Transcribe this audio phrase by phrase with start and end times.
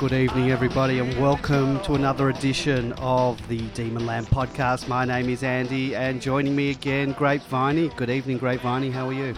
[0.00, 4.88] Good evening, everybody, and welcome to another edition of the Demonland podcast.
[4.88, 7.94] My name is Andy, and joining me again, Grapeviney.
[7.96, 8.90] Good evening, Grapeviney.
[8.90, 9.34] How are you?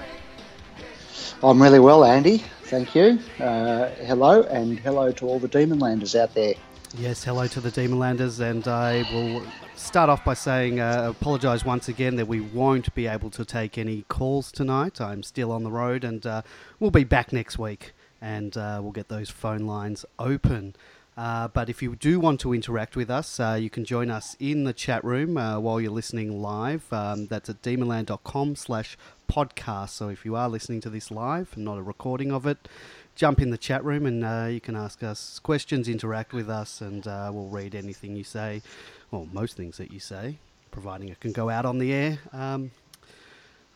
[1.42, 2.44] I'm really well, Andy.
[2.62, 3.18] Thank you.
[3.40, 6.54] Uh, hello, and hello to all the Demonlanders out there.
[6.96, 11.88] Yes, hello to the Demonlanders, and I will start off by saying uh, apologise once
[11.88, 15.00] again that we won't be able to take any calls tonight.
[15.00, 16.42] I'm still on the road, and uh,
[16.78, 20.74] we'll be back next week, and uh, we'll get those phone lines open.
[21.14, 24.34] Uh, but if you do want to interact with us, uh, you can join us
[24.40, 26.90] in the chat room uh, while you're listening live.
[26.90, 28.96] Um, that's at demonland.com slash
[29.30, 29.90] podcast.
[29.90, 32.66] So if you are listening to this live and not a recording of it,
[33.14, 36.80] jump in the chat room and uh, you can ask us questions, interact with us,
[36.80, 38.62] and uh, we'll read anything you say,
[39.10, 40.38] or most things that you say,
[40.70, 42.18] providing it can go out on the air.
[42.32, 42.70] Um,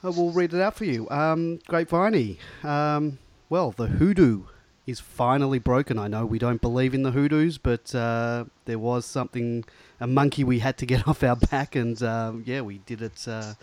[0.03, 1.09] uh, we'll read it out for you.
[1.11, 4.45] Um, Grapeviney, um, well, the hoodoo
[4.87, 5.99] is finally broken.
[5.99, 9.65] I know we don't believe in the hoodoos, but uh, there was something,
[10.01, 13.27] a monkey we had to get off our back, and uh, yeah, we did it
[13.27, 13.55] uh,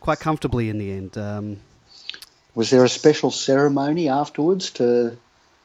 [0.00, 1.18] quite comfortably in the end.
[1.18, 1.58] Um,
[2.54, 5.16] Was there a special ceremony afterwards to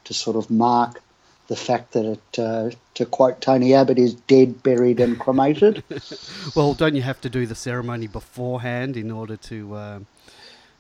[0.04, 1.02] to sort of mark
[1.48, 5.84] the fact that it, uh, to quote Tony Abbott, is dead, buried, and cremated?
[6.56, 10.00] well, don't you have to do the ceremony beforehand in order to, uh,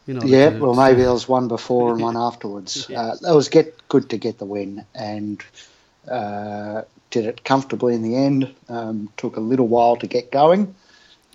[0.05, 0.23] you know?
[0.25, 2.87] yeah, well, maybe there was one before and one afterwards.
[2.89, 3.01] Yeah.
[3.01, 5.43] Uh, it was get good to get the win, and
[6.09, 8.53] uh, did it comfortably in the end.
[8.69, 10.75] Um, took a little while to get going,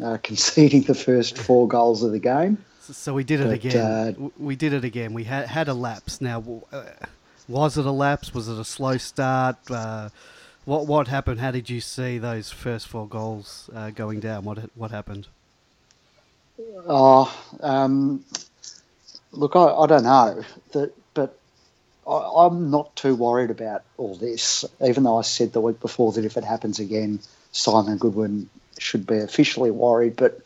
[0.03, 2.65] uh, conceding the first four goals of the game.
[2.81, 3.77] So we did it But, again.
[3.77, 5.13] uh, we did it again.
[5.13, 6.21] We had had a lapse.
[6.21, 6.43] Now,
[6.73, 6.85] uh,
[7.49, 8.35] was it a lapse?
[8.35, 9.57] Was it a slow start?
[9.71, 10.09] Uh,
[10.65, 11.41] what what happened?
[11.41, 14.45] How did you see those first four goals uh, going down?
[14.45, 15.27] What what happened?
[16.87, 18.25] Oh, um,
[19.33, 21.39] look, I, I don't know, that, but
[22.07, 24.65] I, I'm not too worried about all this.
[24.85, 27.21] Even though I said the week before that if it happens again,
[27.53, 28.49] Simon Goodwin
[28.79, 30.17] should be officially worried.
[30.17, 30.41] But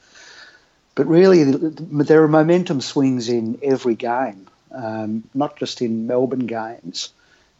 [0.94, 7.12] but really, there are momentum swings in every game, um, not just in Melbourne games,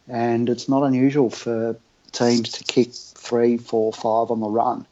[0.07, 1.75] and it's not unusual for
[2.13, 4.85] teams to kick three, four, five on the run.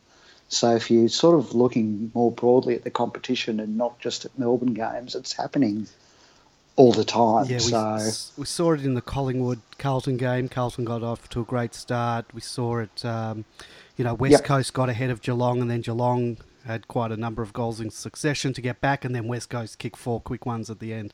[0.49, 4.37] So if you're sort of looking more broadly at the competition and not just at
[4.37, 5.87] Melbourne games, it's happening
[6.75, 7.45] all the time.
[7.45, 10.49] Yeah, we, so we saw it in the Collingwood Carlton game.
[10.49, 12.25] Carlton got off to a great start.
[12.33, 13.45] We saw it, um,
[13.97, 14.43] you know, West Yep.
[14.43, 17.89] Coast got ahead of Geelong, and then Geelong had quite a number of goals in
[17.89, 21.13] succession to get back, and then West Coast kicked four quick ones at the end.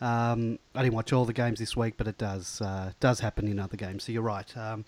[0.00, 3.48] Um, I didn't watch all the games this week, but it does uh, does happen
[3.48, 4.04] in other games.
[4.04, 4.56] So you're right.
[4.56, 4.84] Um,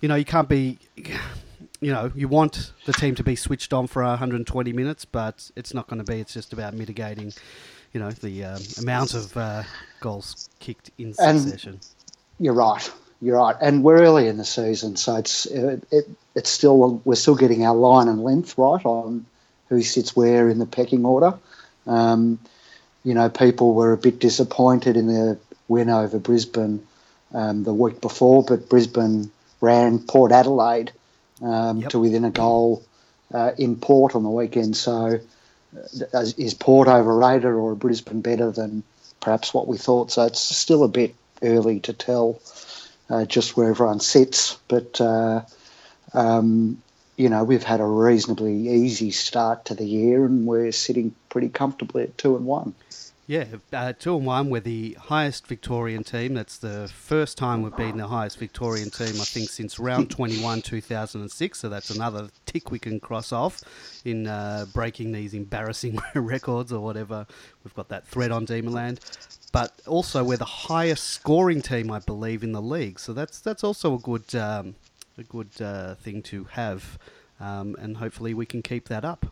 [0.00, 3.86] you know, you can't be, you know, you want the team to be switched on
[3.86, 6.20] for 120 minutes, but it's not going to be.
[6.20, 7.32] It's just about mitigating,
[7.92, 9.62] you know, the um, amount of uh,
[10.00, 11.80] goals kicked in And- succession.
[12.38, 12.90] you're right.
[13.22, 17.16] You're right, and we're early in the season, so it's it, it, it's still we're
[17.16, 19.26] still getting our line and length right on
[19.68, 21.34] who sits where in the pecking order.
[21.86, 22.38] Um,
[23.04, 26.86] you know, people were a bit disappointed in the win over Brisbane
[27.34, 29.30] um, the week before, but Brisbane
[29.60, 30.90] ran Port Adelaide
[31.42, 31.90] um, Yep.
[31.90, 32.82] to within a goal
[33.34, 34.78] uh, in Port on the weekend.
[34.78, 35.20] So,
[35.74, 38.82] is- is Port overrated or Brisbane better than
[39.20, 40.10] perhaps what we thought?
[40.10, 42.40] So it's still a bit early to tell
[43.08, 45.00] uh, just where everyone sits, but.
[45.00, 45.42] Uh,
[46.12, 46.82] um,
[47.16, 51.50] you know, we've had a reasonably easy start to the year, and we're sitting pretty
[51.50, 52.74] comfortably at two and one.
[53.30, 54.50] Yeah, uh, two and one.
[54.50, 56.34] We're the highest Victorian team.
[56.34, 60.62] That's the first time we've been the highest Victorian team, I think, since round 21,
[60.62, 61.60] 2006.
[61.60, 63.62] So that's another tick we can cross off
[64.04, 67.24] in uh, breaking these embarrassing records or whatever.
[67.62, 68.98] We've got that thread on Demonland.
[69.52, 72.98] But also, we're the highest scoring team, I believe, in the league.
[72.98, 74.74] So that's that's also a good um,
[75.16, 76.98] a good uh, thing to have,
[77.38, 79.26] um, and hopefully we can keep that up.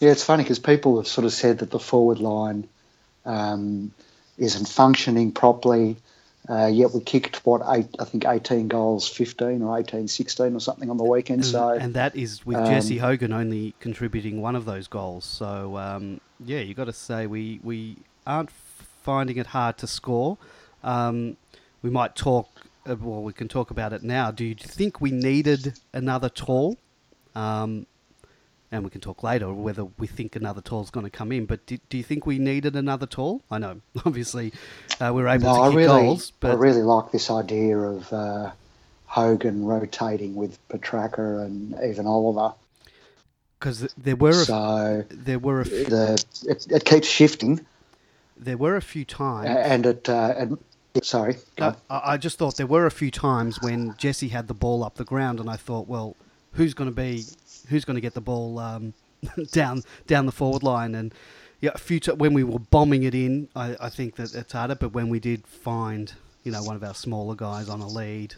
[0.00, 2.66] Yeah, it's funny because people have sort of said that the forward line
[3.26, 3.92] um,
[4.38, 5.96] isn't functioning properly.
[6.48, 10.58] Uh, yet we kicked what eight, I think 18 goals, 15 or 18, 16 or
[10.58, 11.42] something on the weekend.
[11.42, 15.26] And, So and that is with um, Jesse Hogan only contributing one of those goals.
[15.26, 20.38] So um, yeah, you got to say we we aren't finding it hard to score.
[20.82, 21.36] Um,
[21.82, 22.48] we might talk.
[22.88, 24.30] Uh, well, we can talk about it now.
[24.30, 26.78] Do you think we needed another tall?
[28.72, 31.46] And we can talk later whether we think another tall is going to come in.
[31.46, 33.42] But do, do you think we needed another tall?
[33.50, 34.52] I know, obviously,
[35.00, 37.30] uh, we are able no, to I kick really, goals, I but really like this
[37.30, 38.52] idea of uh,
[39.06, 42.54] Hogan rotating with Petracca and even Oliver.
[43.58, 47.66] because there were a, So there were a, f- the it, it keeps shifting.
[48.36, 49.48] there were a few times.
[49.50, 50.58] and it uh, and
[51.02, 51.36] Sorry.
[51.58, 54.96] I, I just thought there were a few times when Jesse had the ball up
[54.96, 56.16] the ground, and I thought, well,
[56.52, 57.24] who's going to be,
[57.70, 58.92] who's going to get the ball um,
[59.52, 60.94] down down the forward line?
[60.94, 61.14] And
[61.60, 61.76] yeah,
[62.16, 64.74] when we were bombing it in, I, I think that it's harder.
[64.74, 66.12] But when we did find,
[66.44, 68.34] you know, one of our smaller guys on a lead,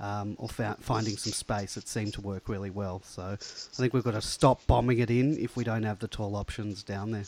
[0.00, 3.02] um, or fa- finding some space, it seemed to work really well.
[3.04, 6.08] So I think we've got to stop bombing it in if we don't have the
[6.08, 7.24] tall options down there.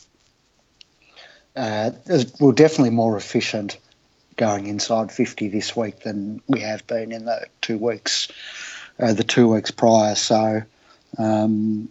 [1.56, 1.90] Uh,
[2.40, 3.78] we're definitely more efficient
[4.36, 8.28] going inside 50 this week than we have been in the two weeks,
[9.00, 10.14] uh, the two weeks prior.
[10.14, 10.62] So,
[11.16, 11.88] um,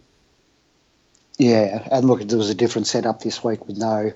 [1.38, 4.12] yeah, and look, there was a different setup this week with no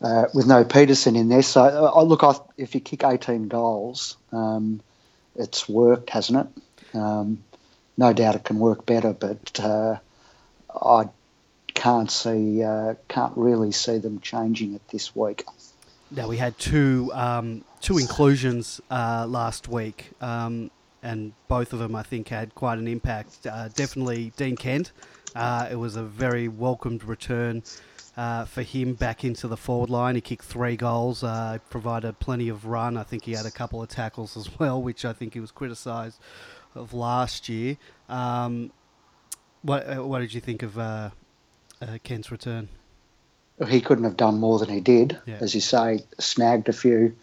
[0.00, 1.42] uh, with no Peterson in there.
[1.42, 4.80] So, uh, look, I, if you kick 18 goals, um,
[5.36, 6.96] it's worked, hasn't it?
[6.96, 7.42] Um,
[7.96, 9.98] no doubt it can work better, but uh,
[10.82, 11.08] I
[11.74, 15.44] can't see, uh, can't really see them changing it this week.
[16.10, 20.70] Now we had two um, two inclusions uh, last week, um,
[21.02, 23.46] and both of them I think had quite an impact.
[23.46, 24.92] Uh, definitely Dean Kent.
[25.34, 27.62] Uh, it was a very welcomed return
[28.16, 30.14] uh, for him back into the forward line.
[30.14, 32.96] He kicked three goals, uh, provided plenty of run.
[32.96, 35.50] I think he had a couple of tackles as well, which I think he was
[35.50, 36.20] criticised
[36.74, 37.76] of last year.
[38.08, 38.72] Um,
[39.62, 41.12] what uh, what did you think of
[42.02, 42.68] Kent's return?
[43.66, 45.18] he couldn't have done more than he did.
[45.26, 45.38] Yeah.
[45.40, 47.16] As you say, snagged a few.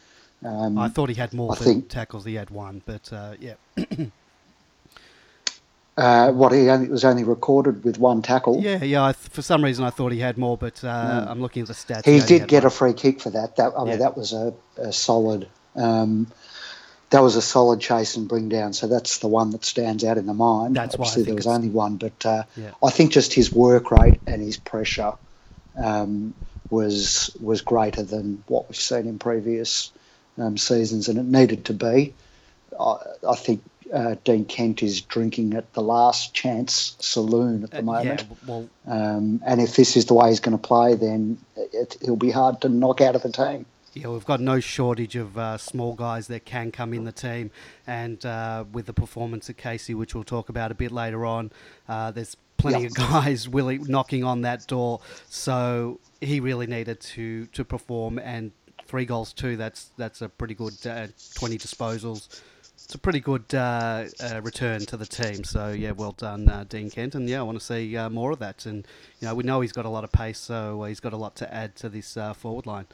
[0.46, 2.24] Um, I thought he had more think, tackles.
[2.24, 3.56] He had one, but uh, yeah.
[5.98, 8.62] uh, what he only, was only recorded with one tackle.
[8.62, 9.06] Yeah, yeah.
[9.06, 11.32] I, for some reason, I thought he had more, but uh, mm.
[11.32, 12.06] I'm looking at the stats.
[12.06, 12.68] He did he get one.
[12.68, 13.56] a free kick for that.
[13.56, 13.98] That I mean, yeah.
[13.98, 15.48] that was a, a solid.
[15.76, 16.28] Um,
[17.10, 18.74] that was a solid chase and bring down.
[18.74, 20.76] So that's the one that stands out in the mind.
[20.76, 22.72] That's Obviously, why there was only one, but uh, yeah.
[22.84, 25.14] I think just his work rate and his pressure
[25.84, 26.36] um,
[26.70, 29.92] was was greater than what we've seen in previous
[30.38, 32.14] um, seasons, and it needed to be.
[32.80, 32.98] I,
[33.28, 33.62] I think
[33.94, 38.26] uh, Dean Kent is drinking at the last chance saloon at the uh, moment.
[38.28, 41.98] Yeah, well, um, and if this is the way he's going to play, then it,
[42.02, 43.66] will be hard to knock out of the team.
[43.94, 47.52] Yeah, we've got no shortage of uh, small guys that can come in the team,
[47.88, 51.52] and uh, with the performance of Casey, which we'll talk about a bit later on,
[51.88, 52.92] uh, there's plenty yep.
[52.92, 55.00] of guys really knocking on that door.
[55.30, 58.52] So he really needed to to perform, and
[58.86, 59.58] three goals too.
[59.58, 62.42] That's that's a pretty good uh, twenty disposals.
[62.76, 65.44] It's a pretty good uh, uh, return to the team.
[65.44, 67.16] So yeah, well done, uh, Dean Kent.
[67.16, 68.66] And yeah, I want to see uh, more of that.
[68.66, 68.86] And
[69.20, 71.36] you know, we know he's got a lot of pace, so he's got a lot
[71.38, 72.86] to add to this uh, forward line.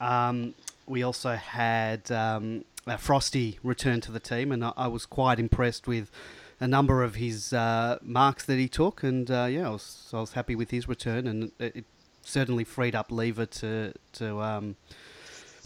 [0.00, 0.54] Um,
[0.86, 2.64] we also had um,
[2.98, 6.10] Frosty return to the team, and I, I was quite impressed with
[6.58, 10.20] a number of his uh, marks that he took, and uh, yeah, I was, I
[10.20, 11.84] was happy with his return, and it, it
[12.22, 14.76] certainly freed up Lever to to um,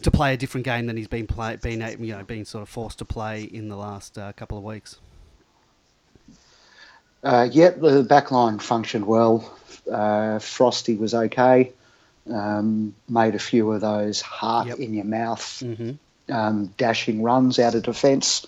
[0.03, 2.69] to play a different game than he's been play, been you know been sort of
[2.69, 4.99] forced to play in the last uh, couple of weeks.
[7.23, 9.53] Uh, yeah, the backline functioned well.
[9.91, 11.73] Uh, Frosty was okay.
[12.33, 14.79] Um, made a few of those heart yep.
[14.79, 16.33] in your mouth mm-hmm.
[16.33, 18.47] um, dashing runs out of defence.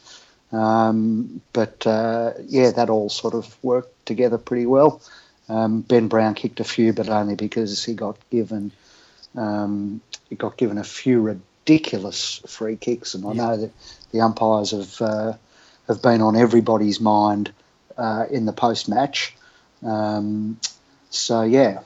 [0.51, 5.01] Um, but uh, yeah, that all sort of worked together pretty well.
[5.49, 8.73] Um, ben Brown kicked a few, but only because he got given
[9.37, 13.35] um, he got given a few ridiculous free kicks, and I yeah.
[13.35, 13.71] know that
[14.13, 15.33] the umpires have uh,
[15.87, 17.53] have been on everybody's mind
[17.97, 19.35] uh, in the post match.
[19.85, 20.59] Um,
[21.11, 21.81] so yeah,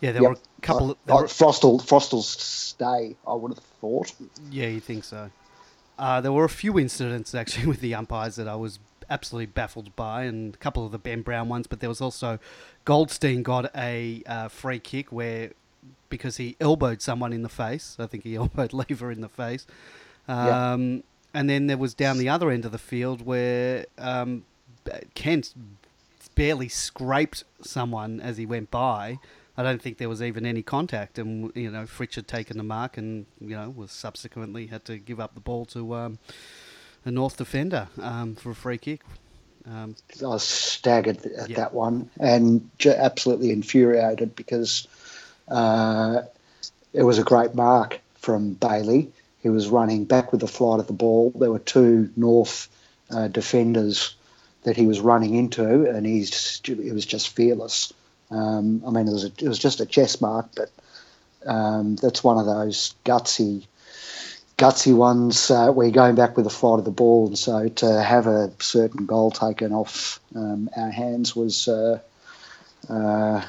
[0.00, 0.30] yeah, there yep.
[0.30, 0.90] were a couple.
[0.90, 4.12] Of, Frostel's stay, I would have thought.
[4.50, 5.30] Yeah, you think so?
[5.98, 8.78] Uh, there were a few incidents actually with the umpires that I was
[9.10, 11.66] absolutely baffled by, and a couple of the Ben Brown ones.
[11.66, 12.38] But there was also
[12.84, 15.52] Goldstein got a uh, free kick where
[16.08, 17.96] because he elbowed someone in the face.
[17.98, 19.66] I think he elbowed Lever in the face.
[20.26, 21.00] Um, yeah.
[21.34, 24.44] And then there was down the other end of the field where um,
[25.14, 25.54] Kent
[26.34, 29.18] barely scraped someone as he went by.
[29.56, 32.64] I don't think there was even any contact, and you know Fritsch had taken the
[32.64, 36.18] mark, and you know was subsequently had to give up the ball to um,
[37.04, 39.02] a North defender um, for a free kick.
[39.66, 41.56] Um, I was staggered at yeah.
[41.56, 44.86] that one, and absolutely infuriated because
[45.50, 46.22] uh,
[46.92, 49.12] it was a great mark from Bailey.
[49.42, 51.32] He was running back with the flight of the ball.
[51.34, 52.68] There were two North
[53.10, 54.14] uh, defenders
[54.64, 57.92] that he was running into, and he's he was just fearless.
[58.30, 60.70] Um, I mean, it was a, it was just a chess mark, but
[61.46, 63.64] um, that's one of those gutsy
[64.58, 67.68] gutsy ones uh, where you're going back with the flight of the ball, and so
[67.68, 72.00] to have a certain goal taken off um, our hands was uh,
[72.88, 73.42] uh,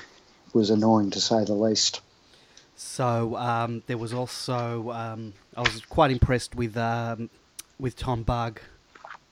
[0.53, 2.01] was annoying to say the least.
[2.75, 7.29] So um, there was also um, I was quite impressed with um,
[7.79, 8.61] with Tom Bugg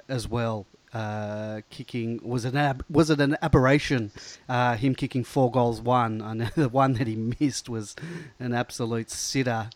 [0.09, 0.65] as well.
[0.93, 4.11] Uh, kicking was an ab- was it an aberration?
[4.49, 7.95] Uh, him kicking four goals, one, and the one that he missed was
[8.39, 9.69] an absolute sitter.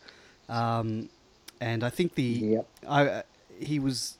[0.49, 1.09] Um,
[1.59, 2.67] and I think the Yep.
[2.89, 3.23] I,
[3.59, 4.17] he was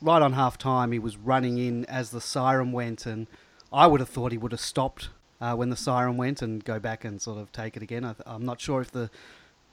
[0.00, 0.92] right on half time.
[0.92, 3.26] He was running in as the siren went, and
[3.72, 5.08] I would have thought he would have stopped
[5.40, 8.04] uh, when the siren went and go back and sort of take it again.
[8.04, 9.10] I, I'm not sure if the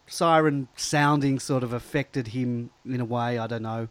[0.08, 3.38] siren sounding sort of affected him in a way.
[3.38, 3.88] I don't know.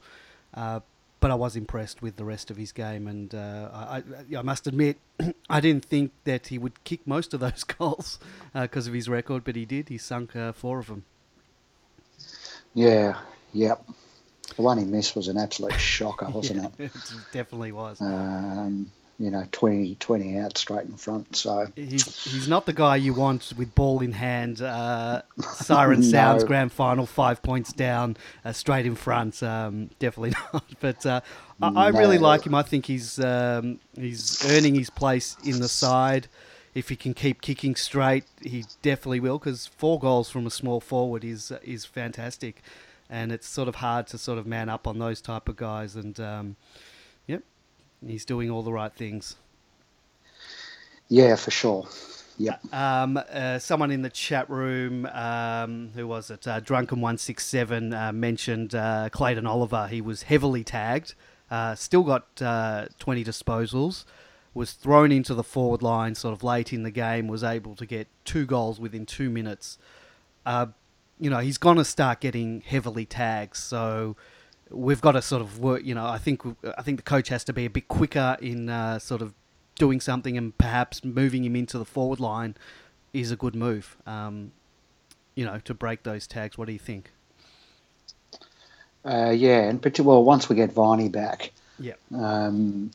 [0.54, 0.80] Uh,
[1.20, 4.02] but I was impressed with the rest of his game, and uh, I,
[4.36, 4.98] I, must admit,
[5.48, 8.18] I didn't think that he would kick most of those goals
[8.52, 9.88] because of his record, but he did.
[9.88, 11.04] He sunk uh, four of them.
[12.74, 13.18] Yeah,
[13.52, 13.84] yep.
[14.56, 16.86] The one he missed was an absolute shocker, wasn't it?
[16.86, 16.92] it
[17.32, 18.00] definitely was.
[18.00, 21.36] Um, you know, 20, 20 out straight in front.
[21.36, 25.22] So He's, he's not the guy you want with ball in hand, uh,
[25.54, 26.06] siren No.
[26.06, 29.42] sounds, grand final, five points down, uh, straight in front.
[29.42, 30.64] Um, definitely not.
[30.80, 31.20] But uh,
[31.60, 32.54] I, I really like him.
[32.54, 36.26] I think he's um, he's earning his place in the side.
[36.74, 39.38] If he can keep kicking straight, he definitely will.
[39.38, 42.62] Because four goals from a small forward is is fantastic,
[43.10, 45.94] and it's sort of hard to sort of man up on those type of guys.
[45.94, 46.56] And um,
[48.06, 49.36] he's doing all the right things.
[51.08, 51.86] yeah, for sure.
[52.38, 52.74] Yep.
[52.74, 56.48] Um, uh, someone in the chat room, um, who was it?
[56.48, 59.86] Uh, Drunken167 uh, mentioned uh, Clayton Oliver.
[59.86, 61.14] He was heavily tagged,
[61.50, 64.04] uh, still got uh, 20 disposals,
[64.54, 67.86] was thrown into the forward line sort of late in the game, was able to
[67.86, 69.78] get two goals within two minutes.
[70.44, 70.66] Uh,
[71.20, 74.16] you know, he's going to start getting heavily tagged, so
[74.72, 75.84] we've got to sort of work.
[75.84, 76.42] You know, I think
[76.76, 79.34] I think the coach has to be a bit quicker in uh, sort of
[79.76, 82.56] doing something and perhaps moving him into the forward line
[83.12, 83.96] is a good move.
[84.06, 84.52] Um,
[85.34, 86.58] you know, to break those tags.
[86.58, 87.10] What do you think?
[89.04, 91.94] Uh, yeah, and particularly well, once we get Viney back, Yeah.
[92.16, 92.90] um,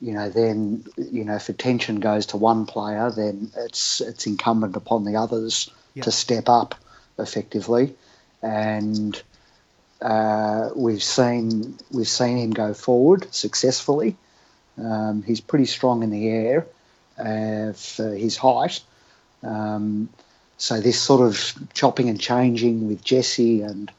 [0.00, 4.76] you know, then you know, if attention goes to one player, then it's it's incumbent
[4.76, 6.04] upon the others Yeah.
[6.04, 6.76] to step up
[7.18, 7.94] effectively,
[8.42, 9.20] and
[10.00, 14.16] uh, we've seen we've seen him go forward successfully.
[14.76, 16.66] Um, he's pretty strong in the air
[17.18, 18.80] uh, for his height.
[19.42, 20.08] Um,
[20.56, 23.90] so this sort of chopping and changing with Jesse and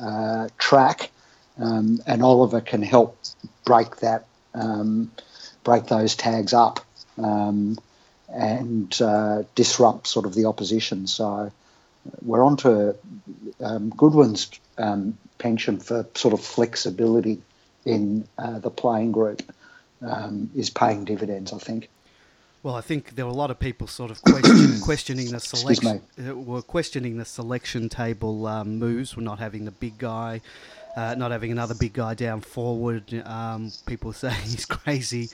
[0.00, 1.10] uh, track,
[1.58, 3.18] um, and Oliver can help
[3.64, 5.10] break that, um,
[5.64, 6.80] break those tags up,
[7.18, 7.78] um,
[8.28, 11.06] and uh, disrupt sort of the opposition.
[11.06, 11.52] So
[12.22, 12.96] we're on to
[13.60, 14.50] um, Goodwin's
[15.42, 17.42] penchant for sort of flexibility
[17.84, 19.42] in uh, the playing group
[20.00, 21.88] um, is paying dividends, I think.
[22.62, 26.00] Well, I think there were a lot of people sort of question, questioning the selection.
[26.24, 29.16] uh, Were questioning the selection table um, moves.
[29.16, 30.40] We're not having the big guy,
[30.96, 33.12] uh, not having another big guy down forward.
[33.26, 35.28] Um, people saying he's crazy,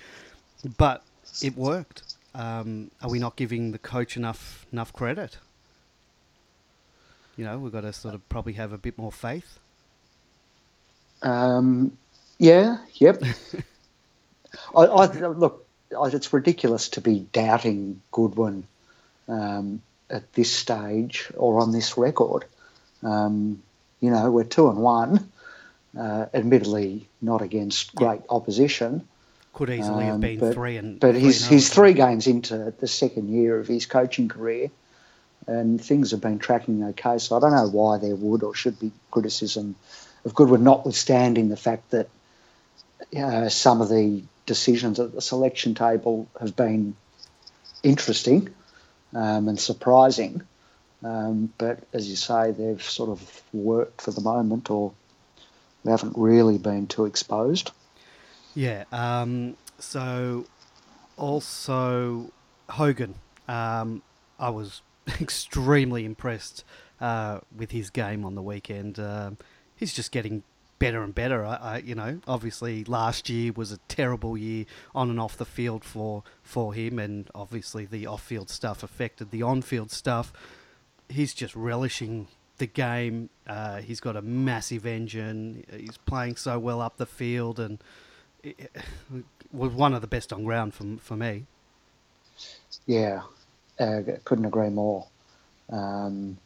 [0.78, 1.02] but
[1.42, 2.14] it worked.
[2.34, 5.36] Um, are we not giving the coach enough enough credit?
[7.36, 9.58] You know, we've got to sort of probably have a bit more faith.
[11.22, 11.96] Um,
[12.38, 13.22] yeah, yep.
[14.76, 15.66] I, I look.
[15.98, 18.64] I- It's ridiculous to be doubting Goodwin
[19.28, 22.44] um, at this stage or on this record.
[23.02, 23.62] Um,
[24.00, 25.30] you know, we're two and one.
[25.98, 29.08] Uh, admittedly, not against great opposition,
[29.54, 31.00] Could easily have Um, been but- three and.
[31.00, 31.74] but three he's and he's oh.
[31.74, 34.70] three games into the second year of his coaching career,
[35.46, 37.18] and things have been tracking okay.
[37.18, 39.74] So I don't know why there would or should be criticism
[40.24, 42.08] of Goodwin, notwithstanding the fact that
[43.16, 46.96] uh, some of the decisions at the selection table have been
[47.82, 48.48] interesting
[49.14, 50.42] um, and surprising.
[51.02, 54.92] Um, but as you say, they've sort of worked for the moment, or
[55.84, 57.70] we haven't really been too exposed.
[58.54, 58.84] Yeah.
[58.90, 60.46] Um, so,
[61.16, 62.32] also
[62.68, 63.14] Hogan.
[63.46, 64.02] Um,
[64.38, 64.82] I was
[65.20, 66.64] extremely impressed
[67.00, 68.98] uh, with his game on the weekend.
[68.98, 69.38] Um,
[69.78, 70.42] he's just getting
[70.78, 71.44] better and better.
[71.44, 75.44] I, I, you know, obviously last year was a terrible year on and off the
[75.44, 80.32] field for for him, and obviously the off-field stuff affected the on-field stuff.
[81.08, 83.30] He's just relishing the game.
[83.46, 85.64] Uh, he's got a massive engine.
[85.70, 87.78] He's playing so well up the field, and
[88.42, 91.46] it, it was one of the best on ground for for me.
[92.86, 93.22] Yeah,
[93.80, 95.06] uh, couldn't agree more.
[95.70, 96.38] Um,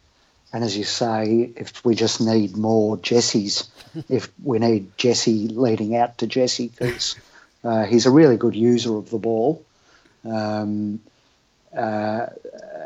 [0.53, 3.67] and as you say, if we just need more Jessies,
[4.09, 7.15] if we need Jesse leading out to Jesse, because
[7.63, 9.65] uh, he's a really good user of the ball.
[10.23, 11.01] Um,
[11.75, 12.27] uh,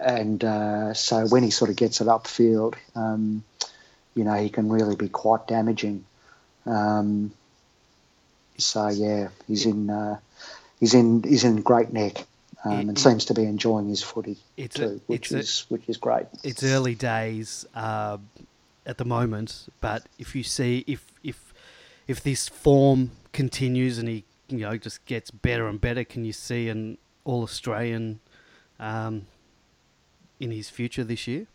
[0.02, 3.44] and uh, so when he sort of gets it upfield, um,
[4.16, 6.06] you know, he can really be quite damaging.
[6.66, 7.32] Um,
[8.58, 10.20] so yeah, he's in uh,
[10.80, 12.26] he's in he's in great neck.
[12.64, 15.88] Um, it, and seems to be enjoying his footy too, a, which is a, which
[15.88, 16.26] is great.
[16.44, 18.18] It's early days uh,
[18.86, 21.54] at the moment, but if you see if if
[22.08, 26.34] if this form continues and he you know just gets better and better, can you
[26.34, 28.20] see an All Australian
[28.80, 29.28] um,
[30.40, 31.48] in his future this year?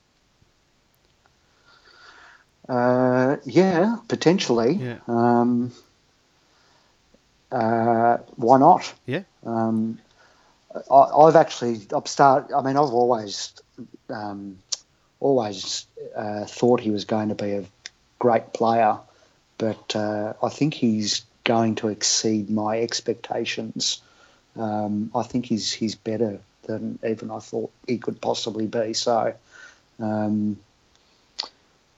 [2.68, 4.74] Uh, yeah, potentially.
[4.74, 4.98] Yeah.
[5.08, 5.72] Um,
[7.50, 8.94] uh, why not?
[9.06, 9.22] Yeah.
[9.44, 9.98] Um,
[10.90, 12.50] I, have actually I've start.
[12.54, 13.52] I mean, I've always
[14.08, 14.58] um,
[15.20, 15.86] always
[16.16, 17.64] uh, thought he was going to be a
[18.18, 18.98] great player,
[19.58, 24.00] but uh, I think he's going to exceed my expectations.
[24.56, 28.92] Um, I think he's he's better than even I thought he could possibly be.
[28.94, 29.34] So,
[29.98, 30.58] um,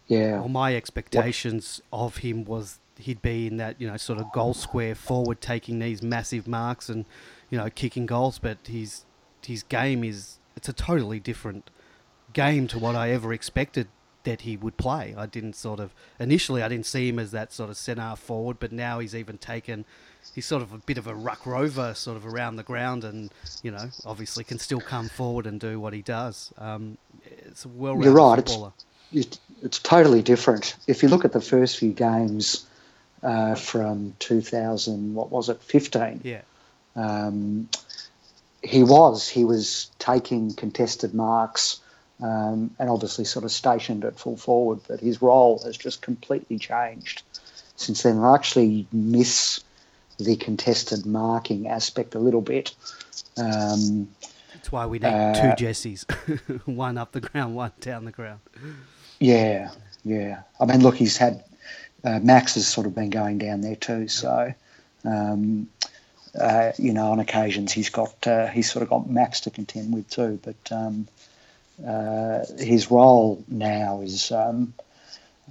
[0.09, 0.41] yeah.
[0.41, 2.07] Well, my expectations what?
[2.07, 5.79] of him was he'd be in that you know sort of goal square forward, taking
[5.79, 7.05] these massive marks and
[7.51, 8.39] you know kicking goals.
[8.39, 9.05] But his
[9.45, 11.71] his game is it's a totally different
[12.33, 13.89] game to what I ever expected
[14.25, 15.15] that he would play.
[15.17, 18.59] I didn't sort of initially I didn't see him as that sort of centre forward,
[18.59, 19.85] but now he's even taken
[20.35, 23.31] he's sort of a bit of a ruck rover, sort of around the ground, and
[23.63, 26.53] you know obviously can still come forward and do what he does.
[26.59, 28.37] Um, it's a well-rounded You're right.
[28.37, 28.73] footballer.
[29.13, 30.77] It's, it's totally different.
[30.87, 32.67] If you look at the first few games
[33.23, 36.23] uh, from 2000, what was it, 15?
[36.25, 36.43] Yeah.
[36.97, 37.69] Um,
[38.63, 41.81] he was he was taking contested marks
[42.23, 46.59] um, and obviously sort of stationed at full forward, but his role has just completely
[46.59, 47.23] changed
[47.77, 48.19] since then.
[48.19, 49.63] I actually miss
[50.19, 52.75] the contested marking aspect a little bit.
[53.37, 54.09] Um,
[54.55, 56.05] That's why we need uh, two Jessies,
[56.67, 58.41] one up the ground, one down the ground.
[59.19, 59.71] Yeah,
[60.05, 60.43] yeah.
[60.61, 61.45] I mean, look, he's had
[62.05, 64.55] uh, Max has sort of been going down there too, so.
[65.05, 65.69] Um,
[66.41, 69.95] uh, you know, on occasions he's got uh, he's sort of got Max to contend
[69.95, 71.07] with too, but um,
[71.87, 74.75] uh, his role now is um,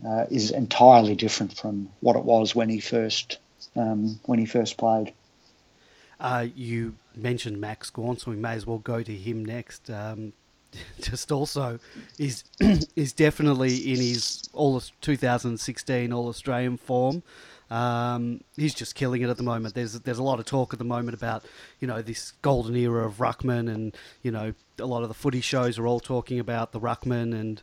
[0.06, 3.38] uh, is entirely different from what it was when he first
[3.76, 5.13] um, when he first played.
[6.19, 9.89] Uh, you mentioned Max Gawn, so we may as well go to him next.
[9.89, 10.34] Um,
[11.02, 11.80] just also
[12.17, 12.43] is
[12.96, 17.24] is definitely in his all 2016 All Australian form.
[17.69, 19.76] Um, he's just killing it at the moment.
[19.76, 21.45] There's there's a lot of talk at the moment about
[21.80, 25.41] you know this golden era of ruckman, and you know a lot of the footy
[25.41, 27.62] shows are all talking about the ruckman, and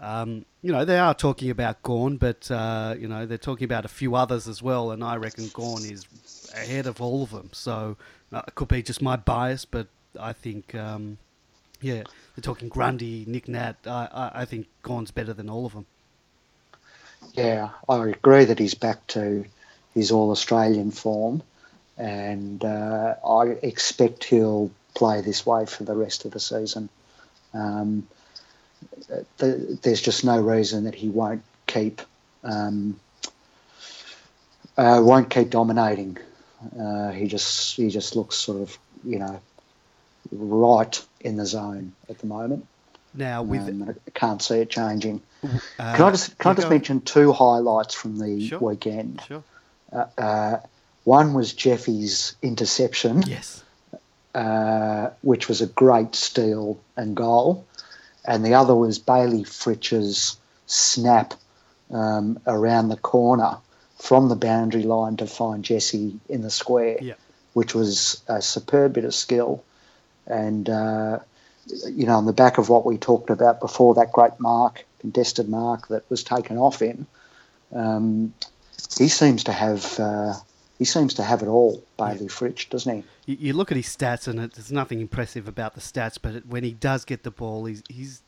[0.00, 3.84] um, you know they are talking about Gawn, but uh, you know they're talking about
[3.84, 6.06] a few others as well, and I reckon Gawn is
[6.54, 7.50] ahead of all of them.
[7.52, 7.96] So
[8.32, 9.88] uh, it could be just my bias, but
[10.18, 10.74] I think.
[10.74, 11.18] Um,
[11.82, 12.04] yeah,
[12.36, 13.74] they're talking Grundy, Nick Nat.
[13.86, 15.86] I, I, I think Gawn's better than all of them.
[17.34, 19.44] Yeah, I agree that he's back to
[19.94, 21.42] his All Australian form,
[21.96, 26.88] and uh, I expect he'll play this way for the rest of the season.
[27.54, 28.06] Um,
[29.38, 32.02] the, there's just no reason that he won't keep
[32.44, 32.98] um,
[34.76, 36.18] uh, won't keep dominating.
[36.78, 39.40] Uh, he just he just looks sort of you know
[40.30, 42.66] right in the zone at the moment.
[43.14, 45.22] Now, with um, I can't see it changing.
[45.78, 49.22] Uh, can I just can I just mention two highlights from the sure, weekend?
[49.26, 49.42] Sure.
[49.92, 50.56] Uh, uh,
[51.04, 53.22] one was Jeffy's interception.
[53.22, 53.64] Yes.
[54.34, 57.66] Uh, which was a great steal and goal,
[58.24, 61.34] and the other was Bailey Fritsch's snap
[61.90, 63.58] um, around the corner
[63.98, 67.14] from the boundary line to find Jesse in the square, yeah.
[67.52, 69.62] which was a superb bit of skill
[70.26, 71.18] and uh,
[71.66, 75.48] you know, on the back of what we talked about before, that great mark, contested
[75.48, 77.06] mark that was taken off him,
[77.72, 78.34] um,
[78.98, 80.34] he seems to have uh,
[80.78, 82.26] he seems to have it all, Bailey yeah.
[82.26, 83.34] Fritsch, doesn't he?
[83.34, 86.72] You look at his stats, and there's nothing impressive about the stats, but when he
[86.72, 88.22] does get the ball, he's, he's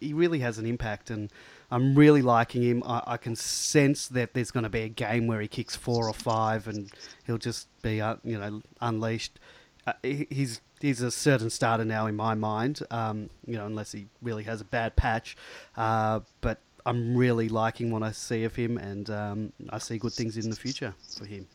[0.00, 1.30] he really has an impact, and
[1.70, 2.82] I'm really liking him.
[2.84, 6.08] I, I, can sense that there's going to be a game where he kicks four
[6.08, 6.90] or five, and
[7.26, 9.38] he'll just be uh, you know unleashed.
[9.86, 12.80] Uh, he's he's a certain starter now in my mind.
[12.90, 15.36] Um, you know, unless he really has a bad patch.
[15.76, 20.12] Uh, but I'm really liking what I see of him, and um, I see good
[20.12, 21.48] things in the future for him.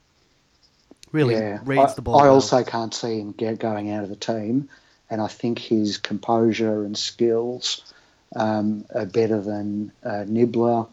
[1.11, 1.59] Really yeah.
[1.63, 2.19] reads I, the ball.
[2.19, 2.35] I well.
[2.35, 4.69] also can't see him get going out of the team,
[5.09, 7.93] and I think his composure and skills
[8.35, 10.87] um, are better than uh, Nibbler,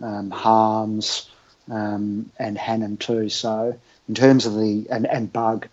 [0.00, 1.28] um, Harmes,
[1.68, 3.28] um, and Hannan too.
[3.28, 5.68] So in terms of the and, and Bugg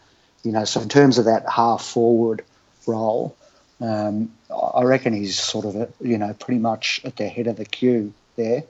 [0.48, 2.40] you know, so in terms of that half forward
[2.86, 3.36] role,
[3.80, 7.58] Um, I reckon he's sort of, a, you know, pretty much at the head of
[7.58, 8.64] the queue there.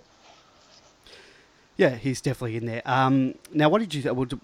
[1.78, 2.82] Yeah, he's definitely in there.
[2.86, 4.02] Um, now, what did you?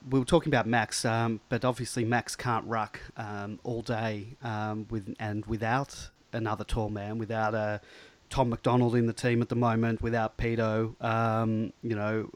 [0.10, 4.86] We were talking about Max, um, but obviously Max can't ruck um, all day um,
[4.90, 7.82] with and without another tall man, without a
[8.30, 10.96] Tom McDonald in the team at the moment, without Peto.
[11.02, 12.30] Um, you know,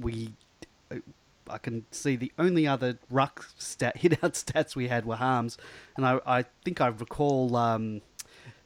[0.00, 0.32] we.
[1.48, 5.58] I can see the only other ruck stat hit out stats we had were Harmes,
[5.96, 8.00] and I, I think I recall um,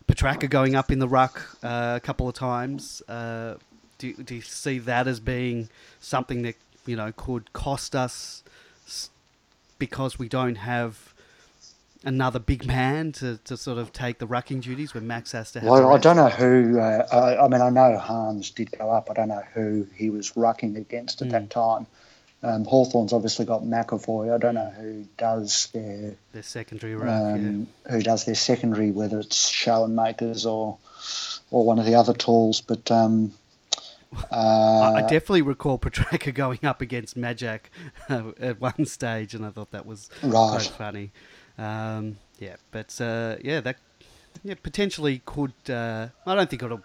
[0.06, 3.02] Petracca going up in the ruck uh, a couple of times.
[3.08, 3.54] Uh,
[3.98, 5.68] do, do you see that as being
[6.00, 6.54] something that
[6.86, 8.42] you know could cost us
[9.78, 11.14] because we don't have
[12.04, 15.60] another big man to, to sort of take the rucking duties when Max has to
[15.60, 15.68] have.
[15.68, 16.78] Well, I don't know who.
[16.78, 19.10] Uh, I, I, mean, I know Harmes did go up.
[19.10, 21.32] I don't know who he was rucking against at mm.
[21.32, 21.48] that hmm.
[21.48, 21.86] time.
[22.42, 24.32] Um, Hawthorn's obviously got McEvoy.
[24.32, 26.94] I don't know who does their their secondary.
[26.94, 27.92] Um, yeah.
[27.92, 30.78] Who does their secondary, whether it's Schoenmakers or
[31.50, 32.90] or one of the other tools, but.
[32.90, 33.32] Um,
[34.32, 37.60] uh, I definitely recall Petracca going up against Majak
[38.08, 40.32] uh, at one stage, and I thought that was right.
[40.32, 41.10] quite funny.
[41.58, 43.76] Um, yeah, but uh, yeah, that
[44.42, 45.52] yeah, potentially could.
[45.68, 46.82] Uh, I don't think it'll.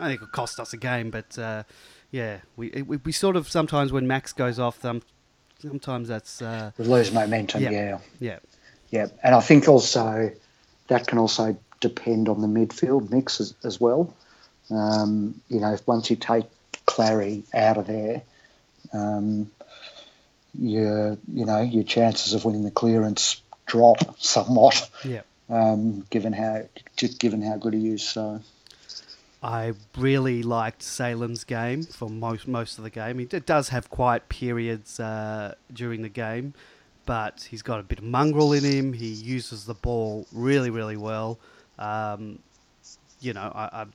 [0.00, 1.62] I think it'll cost us a game, but uh,
[2.10, 5.02] yeah, we, we, we sort of sometimes when Max goes off, um,
[5.60, 7.62] sometimes that's uh, we lose momentum.
[7.62, 8.38] Yeah, yeah, yeah,
[8.90, 10.30] yeah, and I think also
[10.88, 14.14] that can also depend on the midfield mix as, as well.
[14.70, 16.46] Um, you know, once you take
[16.86, 18.22] Clary out of there,
[18.92, 19.50] um,
[20.58, 24.88] your you know your chances of winning the clearance drop somewhat.
[25.04, 25.22] Yeah.
[25.50, 26.64] Um, given how
[26.96, 28.40] just given how good he is, so.
[29.42, 33.18] I really liked Salem's game for most most of the game.
[33.18, 36.54] He does have quiet periods uh, during the game,
[37.06, 38.92] but he's got a bit of mongrel in him.
[38.92, 41.38] He uses the ball really, really well.
[41.78, 42.40] Um,
[43.20, 43.86] you know, I, I,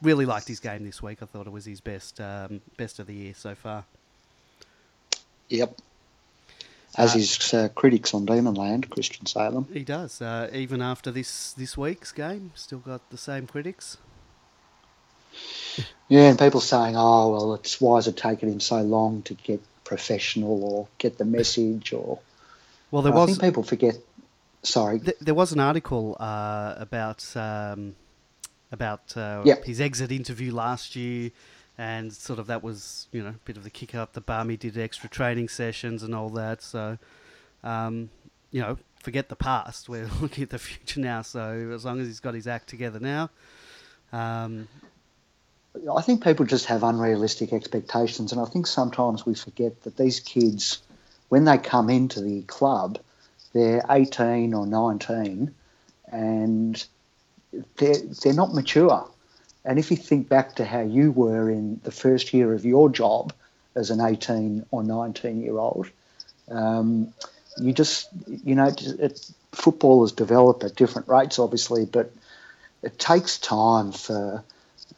[0.00, 1.18] really liked his game this week.
[1.22, 3.84] I thought it was his best um, best of the year so far.
[5.48, 5.76] Yep.
[6.96, 9.66] As uh, his uh, critics on Demonland, Christian Salem.
[9.72, 10.22] He does.
[10.22, 13.96] Uh, even after this this week's game, still got the same critics.
[16.08, 19.34] Yeah, and people saying, "Oh, well, it's why is it taking him so long to
[19.34, 22.18] get professional or get the message?" Or
[22.90, 23.30] well, there was.
[23.30, 23.96] I think people forget.
[24.62, 27.94] Sorry, th- there was an article uh, about um,
[28.70, 29.64] about uh, yep.
[29.64, 31.30] his exit interview last year,
[31.78, 34.50] and sort of that was you know a bit of the kick up the bum.
[34.50, 36.62] He did extra training sessions and all that.
[36.62, 36.98] So,
[37.64, 38.10] um,
[38.50, 39.88] you know, forget the past.
[39.88, 41.22] We're looking at the future now.
[41.22, 43.30] So as long as he's got his act together now.
[44.12, 44.68] Um,
[45.96, 50.20] I think people just have unrealistic expectations, and I think sometimes we forget that these
[50.20, 50.78] kids,
[51.28, 52.98] when they come into the club,
[53.52, 55.54] they're 18 or 19,
[56.10, 56.84] and
[57.76, 59.08] they're, they're not mature.
[59.64, 62.90] And if you think back to how you were in the first year of your
[62.90, 63.32] job
[63.74, 65.88] as an 18 or 19 year old,
[66.50, 67.12] um,
[67.58, 72.12] you just, you know, it, footballers develop at different rates, obviously, but
[72.82, 74.42] it takes time for,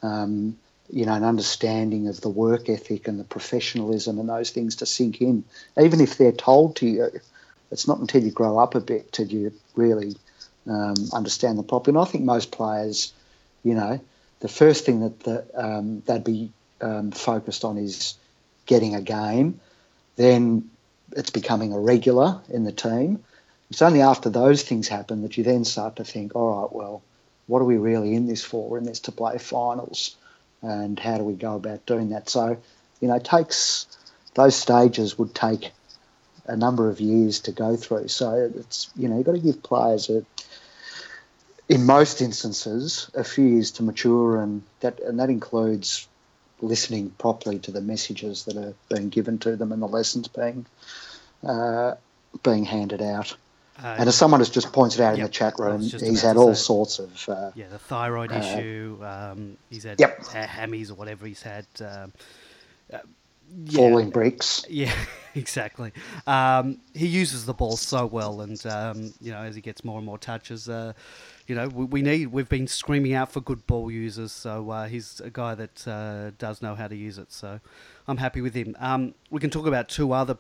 [0.03, 0.57] um,
[0.91, 4.87] you know, an understanding of the work ethic and the professionalism and those things to
[4.87, 5.45] sink in.
[5.81, 7.11] Even if they're told to you,
[7.71, 10.15] it's not until you grow up a bit till you really
[10.69, 11.97] um, understand the problem.
[11.97, 13.13] And I think most players,
[13.63, 14.01] you know,
[14.41, 18.15] the first thing that the, um, they'd be um, focused on is
[18.67, 19.61] getting a game.
[20.17, 20.71] Then
[21.17, 23.25] it's becoming a regular in the team.
[23.71, 27.03] It's only after those things happen that you then start to think, all right, well,
[27.47, 28.69] what are we really in this for?
[28.69, 30.17] We're in this to play finals,
[30.65, 32.29] and how do we go about doing that?
[32.29, 32.57] So,
[33.01, 33.87] you know, takes
[34.35, 35.71] those stages would take
[36.47, 38.09] a number of years to go through.
[38.09, 40.25] So it's you know you've got to give players a
[41.69, 46.07] in most instances, a few years to mature, and that and that includes
[46.61, 50.67] listening properly to the messages that are being given to them and the lessons being
[51.47, 51.95] uh,
[52.43, 53.37] being handed out.
[53.83, 56.37] Uh, and as someone has just pointed out yep, in the chat room, he's had
[56.37, 58.99] all sorts of uh, yeah, the thyroid uh, issue.
[59.03, 60.21] Um, he's had yep.
[60.21, 61.67] hammies or whatever he's had.
[61.81, 62.13] Um,
[62.93, 62.99] uh,
[63.65, 64.65] yeah, falling bricks.
[64.69, 64.95] Yeah,
[65.35, 65.93] exactly.
[66.27, 69.99] Um, he uses the ball so well, and um, you know, as he gets more
[69.99, 70.93] and more touches, uh,
[71.47, 72.27] you know, we, we, need.
[72.29, 76.31] We've been screaming out for good ball users, so uh, he's a guy that uh,
[76.39, 77.33] does know how to use it.
[77.33, 77.61] So
[78.09, 78.77] I'm happy with him.
[78.79, 80.39] Um, we can talk about two other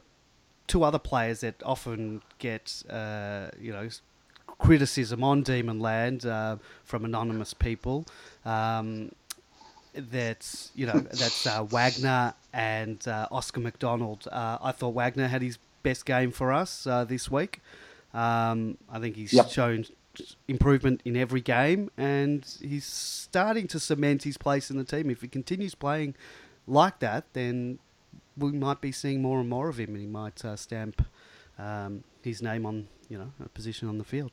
[0.67, 3.89] two other players that often get uh, you know
[4.47, 8.07] criticism on Demonland uh, from anonymous people.
[8.45, 9.13] Um,
[9.95, 14.27] that's you know that's uh, Wagner and uh, Oscar McDonald.
[14.33, 17.61] I thought Wagner had his best game for us this week.
[18.13, 19.51] Um, I think he's yep.
[19.51, 19.87] shown
[20.47, 25.11] improvement in every game, and he's starting to cement his place in the team.
[25.11, 26.15] If he continues playing
[26.67, 27.79] like that, then
[28.37, 31.03] we might be seeing more and more of him, and he might uh, stamp
[31.59, 34.33] um, his name on you know a position on the field.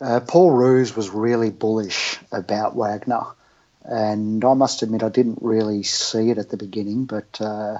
[0.00, 3.22] Uh, Paul Roos was really bullish about Wagner,
[3.84, 7.78] and I must admit I didn't really see it at the beginning, but uh,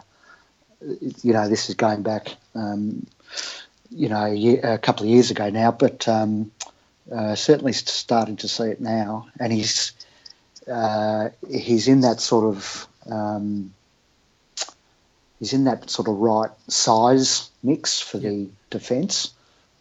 [0.81, 3.07] you know this is going back, um,
[3.91, 6.51] you know, a, couple of years ago now, but um,
[7.11, 9.93] uh, certainly starting to see it now, and he's
[10.71, 13.75] uh, he's in that sort of um,
[15.43, 18.33] he's in that sort of right size mix for yep.
[18.33, 19.35] the defence.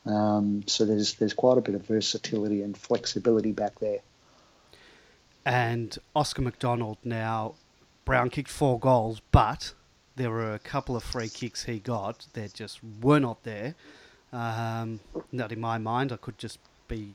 [0.07, 3.99] Um, so there's there's quite a bit of versatility and flexibility back there.
[5.45, 7.53] And Oscar McDonald now,
[8.05, 9.73] Brown kicked four goals, but
[10.15, 13.75] there were a couple of free kicks he got that just were not there.
[14.33, 14.99] Um,
[15.31, 16.11] not in my mind.
[16.11, 17.13] I could just be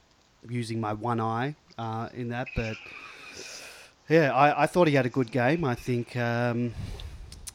[0.48, 2.76] using my one eye uh, in that, but
[4.08, 5.64] yeah, I, I, thought he had a good game.
[5.64, 6.74] I think um,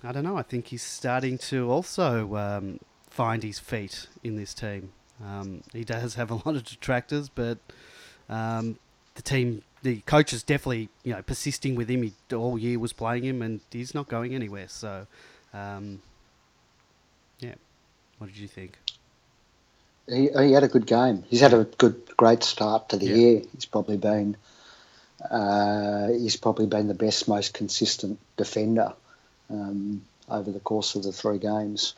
[0.04, 0.38] I don't know.
[0.38, 4.92] I think he's starting to also um, find his feet in this team.
[5.24, 7.60] Um, he does have a lot of detractors, but
[8.30, 8.80] um,
[9.16, 12.04] the team, the coach is definitely you know persisting with him.
[12.04, 14.68] He all year was playing him, and he's not going anywhere.
[14.68, 15.06] So,
[15.54, 16.02] um,
[17.40, 17.56] yeah,
[18.18, 18.80] what did you think?
[20.08, 21.24] He, he had a good game.
[21.30, 23.16] He's had a good, great start to the yeah.
[23.16, 23.42] year.
[23.54, 24.36] He's probably been
[25.30, 28.94] uh, he's probably been the best, most consistent defender
[29.52, 31.96] um, over the course of the three games.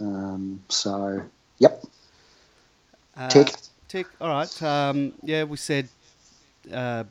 [0.00, 1.22] Um, so,
[1.58, 1.82] yep,
[3.16, 3.52] uh, tick.
[3.88, 4.06] Tick.
[4.20, 4.62] All right.
[4.62, 5.88] Um, yeah, we said,
[6.72, 7.02] uh,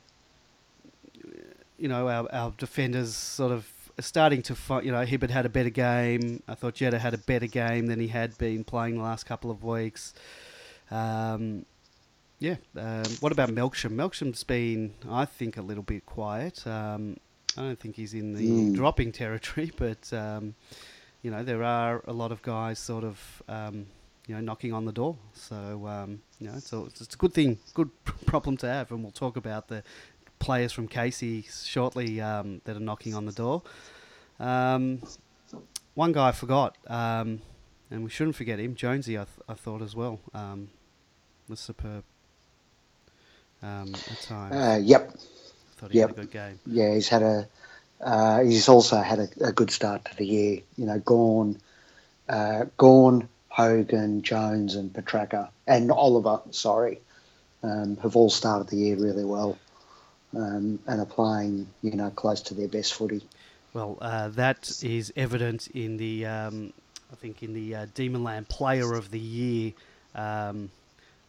[1.78, 4.84] you know, our, our defenders sort of starting to fight.
[4.84, 6.42] You know, Hibberd had a better game.
[6.48, 9.50] I thought Jetta had a better game than he had been playing the last couple
[9.50, 10.14] of weeks.
[10.90, 11.66] Um,
[12.38, 12.56] yeah.
[12.74, 13.90] Um, what about Melksham?
[13.90, 16.66] Melksham's been, I think, a little bit quiet.
[16.66, 17.18] Um,
[17.56, 18.74] I don't think he's in the mm.
[18.74, 20.54] dropping territory, but um,
[21.22, 23.86] you know there are a lot of guys sort of um,
[24.30, 25.16] you know, knocking on the door.
[25.34, 27.90] So, um, you know, it's a, it's a good thing, good
[28.26, 28.92] problem to have.
[28.92, 29.82] And we'll talk about the
[30.38, 33.62] players from Casey shortly um, that are knocking on the door.
[34.38, 35.02] Um,
[35.94, 37.40] one guy I forgot, um,
[37.90, 40.70] and we shouldn't forget him, Jonesy, I, th- I thought as well, um,
[41.48, 42.04] was superb
[43.64, 44.54] um, at times.
[44.54, 45.12] Uh, yep.
[45.80, 46.10] Thought he yep.
[46.10, 46.58] had a good game.
[46.66, 47.48] Yeah, he's had a.
[48.02, 50.60] Uh, he's also had a, a, good start to the year.
[50.76, 51.58] You know, Gawn,
[52.28, 57.00] uh, Gawn, Hogan, Jones, and Petracca, and Oliver, sorry,
[57.62, 59.58] um, have all started the year really well
[60.36, 63.22] um, and are playing, you know, close to their best footy.
[63.72, 66.72] Well, uh, that is evident in the, um,
[67.10, 69.72] I think, in the uh, Demonland Player of the Year
[70.14, 70.70] um,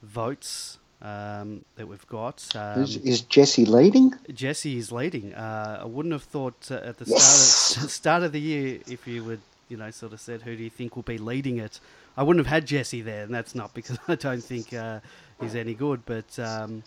[0.01, 2.45] votes um, that we've got.
[2.55, 4.13] Um, is, is, Jesse leading?
[4.33, 5.33] Jesse is leading.
[5.33, 7.23] Uh, I wouldn't have thought uh, at the yes!
[7.23, 10.55] start, of, start of the year if you would, you know, sort of said who
[10.55, 11.79] do you think will be leading it.
[12.17, 14.99] I wouldn't have had Jesse there, and that's not because I don't think uh,
[15.39, 16.83] he's any good, but um,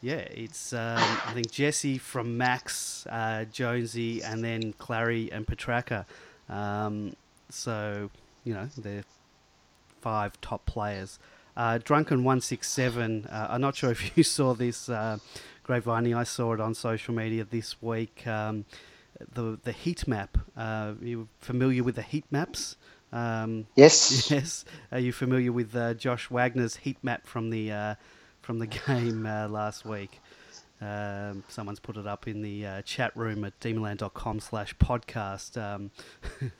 [0.00, 6.04] yeah, it's um, I think Jesse from Max, uh, Jonesy, and then Clary and Petracca.
[6.48, 7.14] Um,
[7.50, 8.10] so
[8.44, 9.04] you know they're
[10.00, 11.18] five top players.
[11.58, 13.26] Uh, Drunken one six seven.
[13.26, 15.18] Uh, I'm not sure if you saw this uh,
[15.64, 16.14] grapevine.
[16.14, 18.24] I saw it on social media this week.
[18.28, 18.64] Um,
[19.34, 20.38] the the heat map.
[20.56, 22.76] Uh, you familiar with the heat maps?
[23.12, 24.30] Um, yes.
[24.30, 24.64] Yes.
[24.92, 27.94] Are you familiar with uh, Josh Wagner's heat map from the uh,
[28.40, 30.20] from the game uh, last week?
[30.80, 35.60] Um, someone's put it up in the uh, chat room at demonland.com slash podcast.
[35.60, 35.90] Um,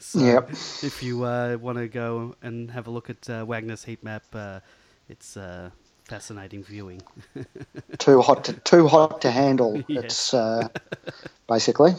[0.01, 0.51] so yep.
[0.51, 4.25] if you uh, want to go and have a look at uh, Wagner's heat map,
[5.09, 5.37] it's
[6.09, 7.03] fascinating viewing.
[7.99, 9.83] too hot to too hot to handle.
[9.88, 10.05] Yes.
[10.05, 10.68] It's uh,
[11.47, 11.94] basically.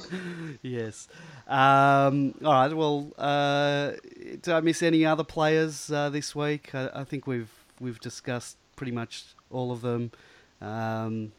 [0.62, 1.08] Yes.
[1.48, 2.74] Um, all right.
[2.74, 3.93] Well, uh,
[4.41, 6.76] did I miss any other players uh, this week?
[6.76, 10.12] I, I, think we've we've discussed pretty much all of them.
[10.62, 11.32] Um,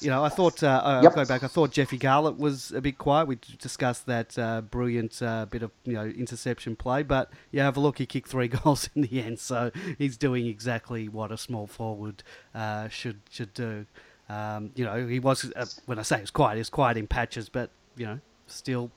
[0.00, 1.14] you know, I thought uh, I'll yep.
[1.14, 1.42] go back.
[1.42, 3.28] I thought Jeffy Garlett was a bit quiet.
[3.28, 7.76] We discussed that uh, brilliant uh, bit of you know interception play, but you have
[7.76, 7.98] a look.
[7.98, 12.22] He kicked three goals in the end, so he's doing exactly what a small forward
[12.54, 13.86] uh, should should do.
[14.28, 16.96] Um, you know, he was uh, when I say it was quiet, he was quiet
[16.96, 18.90] in patches, but you know, still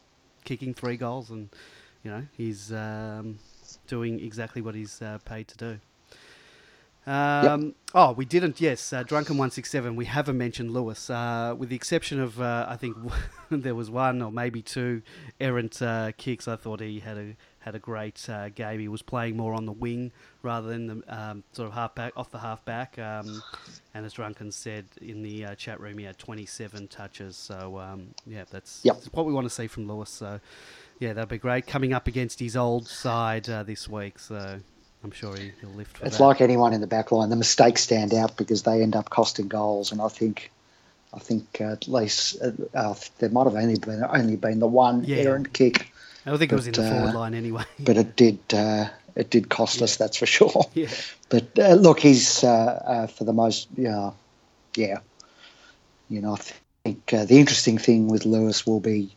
[0.45, 1.49] kicking three goals, and
[2.03, 3.39] you know he's um,
[3.87, 5.79] doing exactly what he's uh, paid to do.
[7.05, 7.73] Um, yep.
[7.95, 8.61] Oh, we didn't.
[8.61, 9.95] Yes, uh, Drunken One Six Seven.
[9.95, 12.95] We haven't mentioned Lewis, uh, with the exception of uh, I think
[13.51, 15.01] there was one or maybe two
[15.39, 16.47] errant uh, kicks.
[16.47, 18.79] I thought he had a had a great uh, game.
[18.79, 20.11] He was playing more on the wing
[20.41, 22.97] rather than the um, sort of half back, off the half back.
[22.99, 23.41] Um,
[23.93, 27.37] and as Drunken said in the uh, chat room, he had 27 touches.
[27.37, 28.95] So um, yeah, that's, Yep.
[28.95, 30.09] that's what we want to see from Lewis.
[30.09, 30.41] So
[30.99, 31.65] yeah, that'd be great.
[31.65, 34.59] Coming up against his old side uh, this week, so
[35.03, 36.23] I'm sure he, he'll lift for It's that.
[36.23, 37.29] like anyone in the back line.
[37.29, 40.51] The mistakes stand out because they end up costing goals, and I think,
[41.13, 44.67] I think uh, at least uh, uh, there might have only been only been the
[44.67, 45.17] one Yeah.
[45.17, 45.91] errant kick,
[46.25, 47.63] I think it was in the forward uh, line anyway.
[47.79, 48.85] but it did uh,
[49.15, 49.97] it did cost us.
[49.97, 50.65] That's for sure.
[50.73, 50.87] yeah.
[51.29, 52.47] But uh, look, he's uh,
[52.85, 54.11] uh, for the most, yeah,
[54.75, 54.99] yeah.
[56.09, 56.39] You know, I
[56.83, 59.15] think uh, the interesting thing with Lewis will be,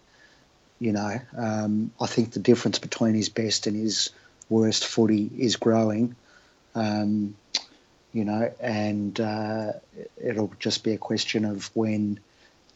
[0.81, 4.11] you know, um, I think the difference between his best and his
[4.49, 6.17] worst footy is growing.
[6.75, 7.37] Um,
[8.13, 9.73] you know, and uh,
[10.17, 12.19] it'll just be a question of when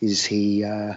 [0.01, 0.65] is he.
[0.65, 0.95] Uh,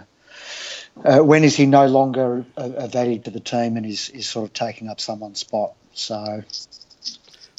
[1.04, 4.28] uh, when is he no longer a, a value to the team and is, is
[4.28, 5.72] sort of taking up someone's spot?
[5.92, 6.42] So,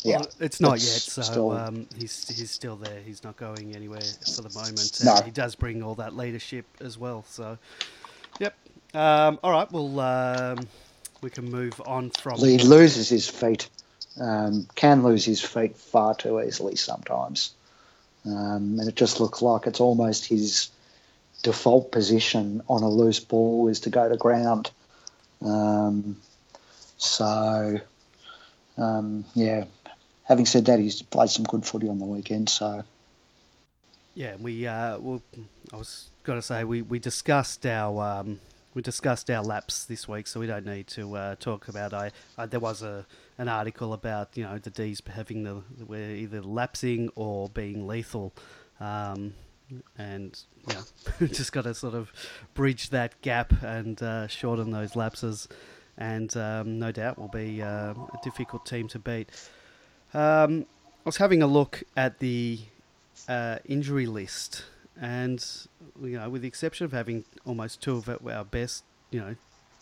[0.04, 3.00] yeah, Well, it's not yet, so still- um, he's he's still there.
[3.02, 4.02] He's not going anywhere
[4.36, 5.02] for the moment.
[5.04, 5.16] No.
[5.24, 7.26] He does bring all that leadership as well.
[7.28, 7.58] So,
[8.40, 8.56] yep.
[8.94, 10.68] Um, all right, well, um,
[11.22, 12.38] we can move on from.
[12.40, 13.70] he loses his feet,
[14.20, 17.54] um, can lose his feet far too easily sometimes.
[18.26, 20.70] Um, and it just looks like it's almost his
[21.44, 24.72] default position on a loose ball is to go to ground.
[25.44, 26.18] Um,
[26.98, 27.80] so,
[28.78, 29.66] um, yeah,
[30.24, 32.50] having said that, he's played some good footy on the weekend.
[32.50, 32.84] So,
[34.16, 34.66] Yeah, we.
[34.66, 35.22] Uh, well,
[35.72, 38.40] I was going to say we, we discussed our um,
[38.76, 41.94] we discussed our laps this week, so we don't need to uh, talk about.
[41.94, 43.06] I, I there was a
[43.38, 48.34] an article about you know the D's having the we're either lapsing or being lethal,
[48.82, 49.34] um,
[49.98, 50.82] and yeah,
[51.28, 52.12] just got to sort of
[52.54, 55.48] bridge that gap and uh, shorten those lapses,
[55.98, 59.30] and um, no doubt will be uh, a difficult team to beat.
[60.14, 60.66] Um,
[61.06, 62.60] I was having a look at the
[63.30, 64.66] uh, injury list,
[65.00, 65.46] and
[66.02, 69.36] you know, with the exception of having almost two of our best, you know,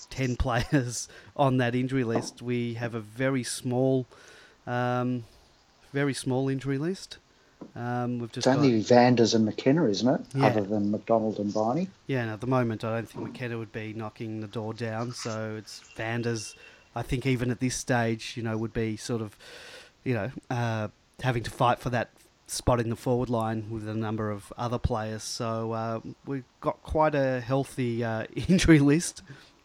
[0.10, 4.06] ten players on that injury list, we have a very small,
[4.68, 5.26] um,
[5.92, 7.18] very small injury list.
[7.76, 10.22] Um, we've just it's got, only Vanders and McKenna, isn't it?
[10.36, 10.48] Yeah.
[10.48, 11.88] Other than McDonald and Barney.
[12.08, 12.22] yeah.
[12.22, 15.14] And at the moment, I don't think McKenna would be knocking the door down.
[15.14, 16.56] So it's Vanders.
[16.96, 19.38] I think even at this stage, you know, would be sort of,
[20.04, 20.90] you know, uh,
[21.22, 22.10] having to fight for that
[22.48, 25.24] spot in the forward line with a number of other players.
[25.24, 29.22] So uh, we've got quite a healthy uh, injury list.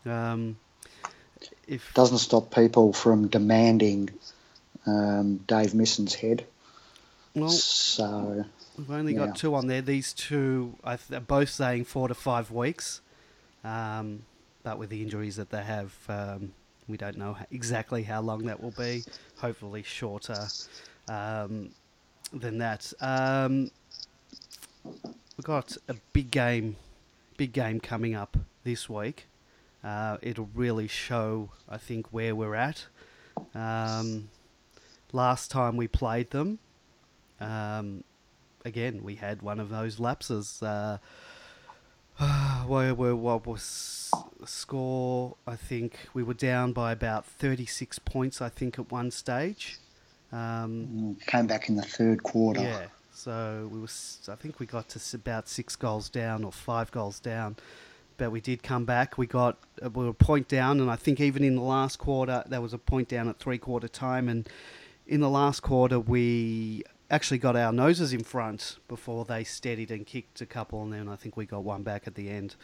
[0.07, 0.59] Um,
[1.67, 4.11] if Doesn't stop people from demanding
[4.87, 6.47] um, Dave Misson's head.
[7.35, 8.45] well, So,
[8.77, 9.27] we've only yeah.
[9.27, 9.83] got two on there.
[9.83, 13.01] These two are both saying four to five weeks,
[13.65, 14.25] um,
[14.63, 16.53] but with the injuries that they have, um,
[16.89, 19.05] we don't know exactly how long that will be.
[19.37, 20.47] Hopefully, shorter
[21.09, 21.71] um,
[22.33, 22.93] than that.
[23.01, 23.71] Um,
[24.85, 26.77] we've got a big game,
[27.37, 29.27] big game coming up this week.
[29.83, 32.87] Uh, it'll really show, I think, where we're at.
[33.55, 34.31] Um,
[35.13, 36.59] last time we played them,
[37.41, 38.03] um,
[38.65, 40.63] again, we had one of those lapses.
[40.63, 40.99] Uh,
[42.67, 44.11] where were what was
[44.45, 45.37] score?
[45.47, 48.43] I think we were down by about thirty six points.
[48.43, 49.79] I think at one stage.
[50.31, 52.61] Um, mm, came back in the third quarter.
[52.61, 54.29] yeah, so we was.
[54.31, 57.57] I think we got to about six goals down or five goals down,
[58.19, 59.17] but we did come back.
[59.17, 61.99] We got uh, we were a point down, and I think even in the last
[61.99, 64.47] quarter there was a point down at three quarter time, and
[65.07, 70.07] in the last quarter we actually got our noses in front before they steadied and
[70.07, 72.55] kicked a couple, and then I think we got one back at the end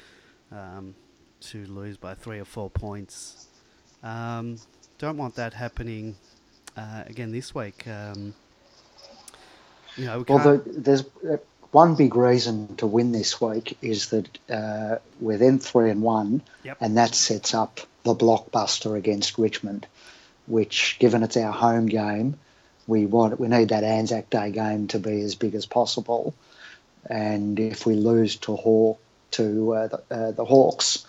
[0.53, 0.95] um,
[1.41, 3.49] to lose by three or four points.
[4.03, 4.59] Um,
[4.99, 6.17] don't want that happening
[6.77, 7.87] uh, again this week.
[7.87, 8.35] Um,
[9.97, 11.37] you know, we Well, the, there's uh,
[11.71, 16.43] one big reason to win this week is that uh, we're then three and one,
[16.65, 16.79] Yep.
[16.81, 19.87] and that sets up the blockbuster against Richmond,
[20.47, 22.39] which, given it's our home game,
[22.87, 26.35] we want we need that Anzac Day game to be as big as possible.
[27.09, 29.01] And if we lose to Hawk
[29.33, 31.07] to uh, the, uh, the Hawks,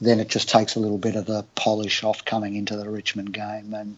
[0.00, 3.32] then it just takes a little bit of the polish off coming into the Richmond
[3.32, 3.96] game and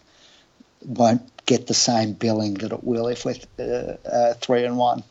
[0.86, 5.02] won't get the same billing that it will if we're uh, uh, three and one.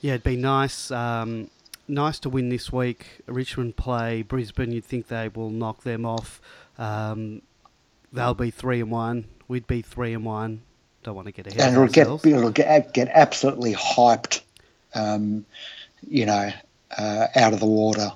[0.00, 0.90] Yeah, it'd be nice.
[0.90, 1.48] Um,
[1.88, 3.06] nice to win this week.
[3.26, 4.72] Richmond play Brisbane.
[4.72, 6.40] You'd think they will knock them off.
[6.78, 7.42] Um,
[8.12, 9.26] they'll be three and one.
[9.48, 10.62] We'd be three and one.
[11.02, 14.42] Don't want to get ahead and it'll get it'll get, get absolutely hyped,
[14.94, 15.44] um,
[16.08, 16.52] you know,
[16.96, 18.12] uh, out of the water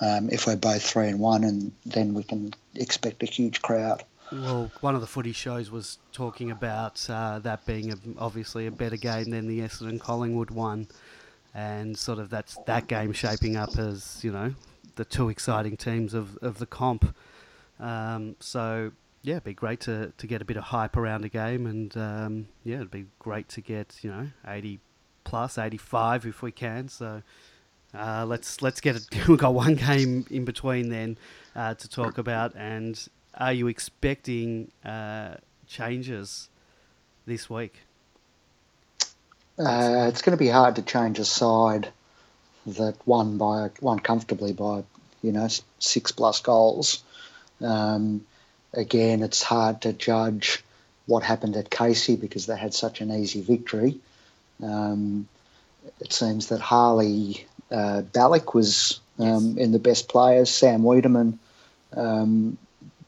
[0.00, 4.02] um, if we're both three and one, and then we can expect a huge crowd.
[4.30, 8.70] Well, one of the footy shows was talking about uh, that being a, obviously a
[8.70, 10.88] better game than the Essendon Collingwood one,
[11.54, 14.54] and sort of that's that game shaping up as you know
[14.96, 17.14] the two exciting teams of, of the comp.
[17.80, 21.28] Um, so yeah, it'd be great to, to get a bit of hype around a
[21.28, 24.80] game, and um, yeah, it'd be great to get you know eighty
[25.24, 26.88] plus, eighty five if we can.
[26.88, 27.22] So
[27.94, 29.06] uh, let's let's get it.
[29.28, 31.16] We've got one game in between then
[31.56, 33.08] uh, to talk about, and
[33.38, 35.34] are you expecting uh,
[35.66, 36.48] changes
[37.26, 37.74] this week?
[39.58, 41.88] Uh, it's going to be hard to change a side
[42.66, 44.84] that won by won comfortably by
[45.22, 47.02] you know six plus goals.
[47.60, 48.24] Um,
[48.72, 50.62] again, it's hard to judge
[51.06, 53.98] what happened at Casey because they had such an easy victory.
[54.62, 55.28] Um,
[56.00, 58.02] it seems that Harley uh,
[58.52, 59.56] was um, yes.
[59.56, 60.50] in the best players.
[60.50, 61.38] Sam Weideman
[61.96, 62.58] um,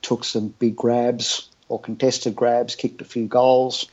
[0.03, 3.89] took some big grabs or contested grabs, kicked a few goals,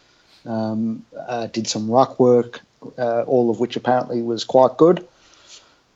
[0.45, 2.61] um, uh, did some ruck work,
[2.97, 5.07] uh, all of which apparently was quite good.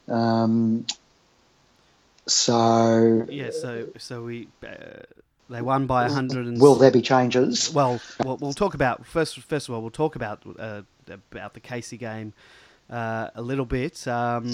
[0.07, 0.86] Um,
[2.28, 5.03] so yeah, so so we uh,
[5.49, 6.62] they won by hundred and.
[6.62, 7.74] Will there be changes?
[7.74, 9.39] Well, we'll, we'll talk about first.
[9.39, 10.82] First of all, we'll talk about uh,
[11.32, 12.34] about the Casey game
[12.89, 14.07] uh, a little bit.
[14.07, 14.51] Um,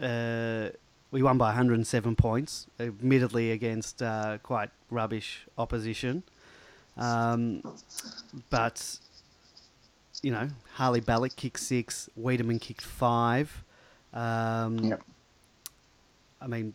[0.00, 0.68] uh,
[1.10, 6.22] we won by 107 points, admittedly against uh, quite rubbish opposition.
[6.96, 7.62] Um,
[8.50, 8.98] but
[10.22, 13.64] you know, Harley Balla kicked six, Weideman kicked five.
[14.12, 15.02] Um, yep.
[16.40, 16.74] I mean,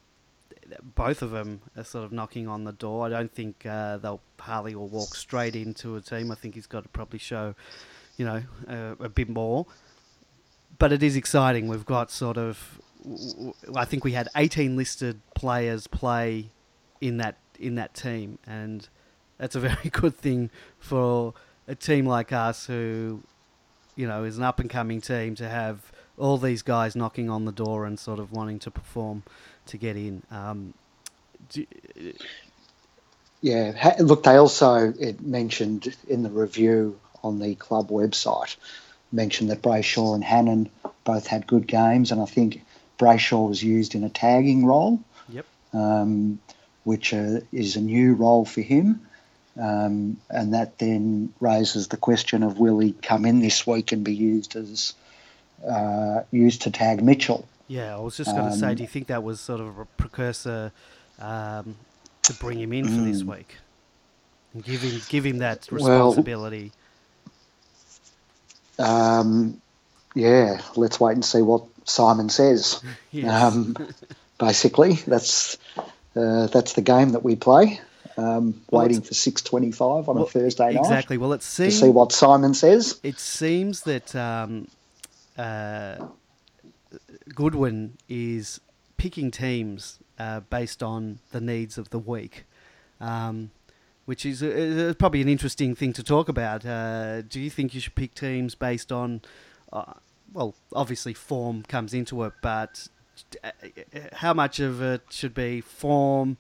[0.96, 3.06] both of them are sort of knocking on the door.
[3.06, 6.32] I don't think uh, they'll Harley will walk straight into a team.
[6.32, 7.56] I think he's got to probably show,
[8.18, 9.66] you know, uh, a bit more.
[10.78, 11.68] But it is exciting.
[11.68, 12.80] We've got sort of,
[13.76, 16.51] I think we had 18 listed players play
[17.01, 18.88] in that in that team, and
[19.38, 20.49] that's a very good thing
[20.80, 21.34] for
[21.68, 23.24] a team like us who,
[23.95, 27.45] you know, is an up and coming team to have all these guys knocking on
[27.45, 29.24] the door and sort of wanting to perform
[29.68, 30.24] to get in.
[30.32, 30.74] Um,
[31.49, 31.66] do,
[33.41, 38.56] yeah, look, they also it mentioned in the review on the club website
[39.12, 40.70] mentioned that Brayshaw and Hannan
[41.03, 42.64] both had good games, and I think
[42.98, 45.00] Brayshaw was used in a tagging role.
[45.30, 45.46] Yep.
[45.74, 46.39] Um,
[46.86, 49.02] which uh, is a new role for him.
[49.60, 54.04] Um, and that then raises the question of will he come in this week and
[54.04, 54.93] be used as
[55.68, 57.48] uh, used to tag Mitchell?
[57.68, 59.80] Yeah, I was just going to um, say, do you think that was sort of
[59.80, 60.72] a precursor
[61.20, 61.76] um,
[62.24, 63.56] to bring him in for mm, this week
[64.54, 66.72] and give him give him that responsibility?
[68.78, 69.62] Well, um,
[70.14, 72.82] yeah, let's wait and see what Simon says.
[73.26, 73.78] Um,
[74.38, 75.58] basically, that's
[76.16, 77.80] uh, that's the game that we play.
[78.18, 80.80] Um, well, waiting for six twenty-five on well, a Thursday night.
[80.80, 81.18] Exactly.
[81.18, 83.00] Well, it seems to see what Simon says.
[83.04, 84.68] It seems that um,
[85.38, 86.08] uh,
[87.34, 88.60] Goodwin is
[88.98, 92.46] picking teams uh, based on the needs of the week,
[93.02, 93.52] um,
[94.06, 96.66] which is uh, probably an interesting thing to talk about.
[96.66, 99.22] Uh, do you think you should pick teams based on?
[100.30, 102.88] Uh, well, obviously form comes into it, but
[103.43, 103.51] uh,
[104.13, 106.38] how much of it should be form?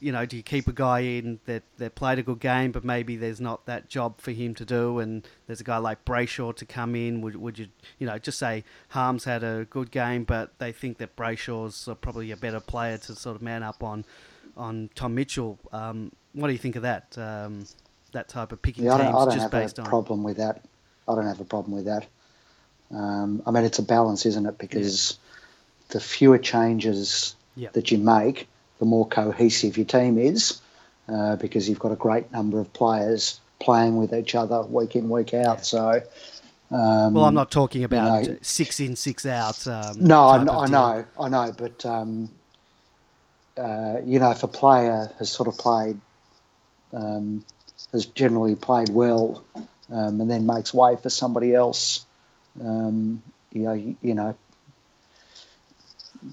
[0.00, 2.84] You know, do you keep a guy in that, that played a good game, but
[2.84, 6.54] maybe there's not that job for him to do, and there's a guy like Brayshaw
[6.56, 7.20] to come in?
[7.20, 7.66] Would, would you,
[7.98, 12.30] you know, just say Harmes had a good game, but they think that Brayshaw's probably
[12.30, 14.04] a better player to sort of man up on,
[14.56, 15.58] on Tom Mitchell.
[15.72, 17.18] Um, what do you think of that?
[17.18, 17.64] Um,
[18.12, 19.88] that type of picking yeah, teams I don't, I don't just have based a on
[19.88, 20.64] problem with that.
[21.08, 22.06] I don't have a problem with that.
[22.94, 24.58] Um, I mean, it's a balance, isn't it?
[24.58, 25.18] Because
[25.88, 27.72] the fewer changes yep.
[27.74, 30.60] that you make, the more cohesive your team is,
[31.08, 35.08] uh, because you've got a great number of players playing with each other week in,
[35.08, 35.58] week out.
[35.58, 35.62] Yeah.
[35.62, 36.02] So,
[36.70, 39.66] um, well, I'm not talking about you know, six in, six out.
[39.66, 42.30] Um, no, I, I know, I know, but um,
[43.56, 45.98] uh, you know, if a player has sort of played,
[46.92, 47.44] um,
[47.92, 49.42] has generally played well,
[49.90, 52.04] um, and then makes way for somebody else,
[52.60, 54.36] um, you know, you, know,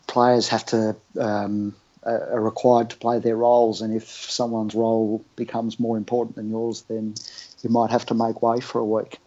[0.08, 5.80] players have to um, are required to play their roles, and if someone's role becomes
[5.80, 7.16] more important than yours, then
[7.62, 9.18] you might have to make way for a week.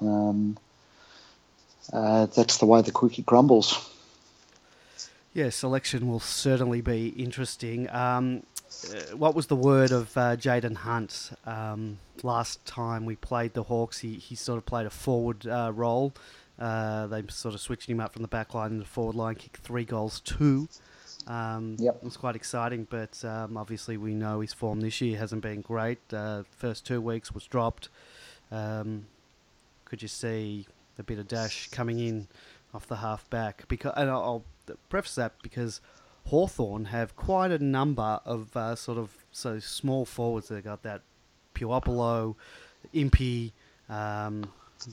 [0.00, 0.58] Um,
[1.92, 3.90] uh, that's the way the cookie crumbles.
[5.32, 7.88] Yeah, selection will certainly be interesting.
[7.90, 8.42] Um,
[8.90, 13.64] uh, what was the word of uh, Jayden Hunt um, last time we played the
[13.64, 13.98] Hawks?
[13.98, 16.12] He, he sort of played a forward uh, role.
[16.58, 19.34] Uh, they sort of switched him up from the back line in the forward line,
[19.34, 20.68] kicked three goals, two
[21.26, 21.96] Um, Yep.
[21.96, 25.60] It was quite exciting, but um, obviously we know his form this year hasn't been
[25.60, 25.98] great.
[26.12, 27.88] Uh, first two weeks was dropped.
[28.50, 29.06] Um,
[29.84, 30.66] could you see
[30.98, 32.28] a bit of dash coming in
[32.72, 33.64] off the half back?
[33.68, 34.44] Because and I'll
[34.88, 35.80] preface that because
[36.26, 40.48] Hawthorn have quite a number of uh, sort of so small forwards.
[40.48, 41.02] They've got that
[41.54, 42.34] Puopolo,
[42.92, 43.52] Impey,
[43.88, 44.50] um,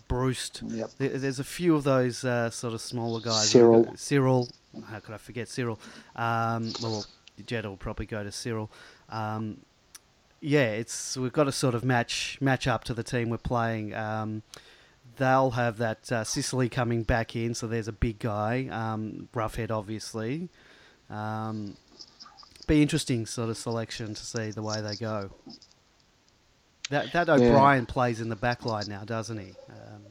[0.07, 0.51] Bruce.
[0.63, 0.91] Yep.
[0.97, 3.49] There, there's a few of those uh, sort of smaller guys.
[3.49, 3.93] Cyril.
[3.95, 4.49] Cyril.
[4.87, 5.79] How could I forget Cyril?
[6.15, 7.05] Um, well,
[7.45, 8.69] Jetta will probably go to Cyril.
[9.09, 9.57] Um,
[10.39, 13.93] yeah, it's we've got to sort of match match up to the team we're playing.
[13.95, 14.43] Um,
[15.17, 19.71] they'll have that uh, Sicily coming back in, so there's a big guy, um, Roughead,
[19.71, 20.49] obviously.
[21.13, 21.75] Um,
[22.67, 25.29] be interesting sort of selection to see the way they go.
[26.89, 27.33] That that Yeah.
[27.35, 29.53] O'Brien plays in the back line now, doesn't he?
[29.69, 30.01] Um,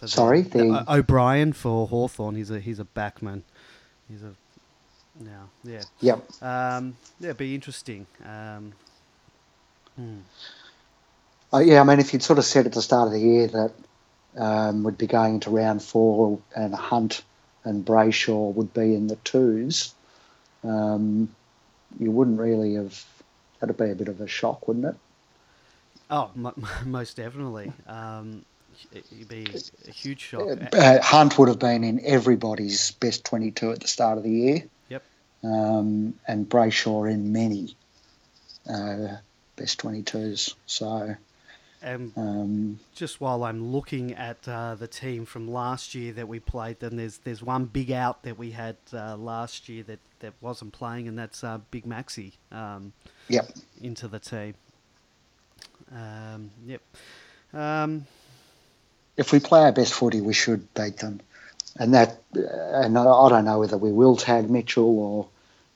[0.00, 2.34] the- Sorry, the- O'Brien for Hawthorn.
[2.34, 3.42] He's a he's a backman.
[4.08, 4.34] He's a
[5.20, 6.42] now yeah Yep.
[6.42, 8.06] um, yeah be interesting.
[8.24, 8.72] Um,
[9.96, 10.18] hmm.
[11.52, 13.46] Uh, yeah, I mean, if you'd sort of said at the start of the year
[13.46, 13.72] that
[14.36, 17.22] um, we'd be going into round four and a Hunt
[17.64, 19.94] and Brayshaw would be in the twos,
[20.62, 21.34] um,
[21.98, 23.04] you wouldn't really have.
[23.60, 24.94] That'd be a bit of a shock, wouldn't it?
[26.10, 26.54] Oh, mo-
[26.84, 27.72] most definitely.
[27.86, 28.44] Um,
[28.92, 29.46] it'd be
[29.88, 30.48] a huge shock.
[30.74, 34.64] Uh, Hunt would have been in everybody's best 22 at the start of the year,
[34.90, 35.02] Yep.
[35.44, 37.74] um, and Brayshaw in many
[38.68, 39.16] uh,
[39.56, 40.54] best 22s.
[40.66, 41.16] So,
[41.84, 46.40] And um, just while I'm looking at uh, the team from last year that we
[46.40, 50.32] played, then there's there's one big out that we had uh, last year that, that
[50.40, 52.94] wasn't playing, and that's uh, Big Maxi um,
[53.28, 53.50] yep.
[53.82, 54.54] into the team.
[55.94, 56.80] Um, yep.
[57.52, 58.06] Um,
[59.18, 61.20] if we play our best footy, we should beat them.
[61.76, 65.28] And that, and I I don't know whether we will tag Mitchell or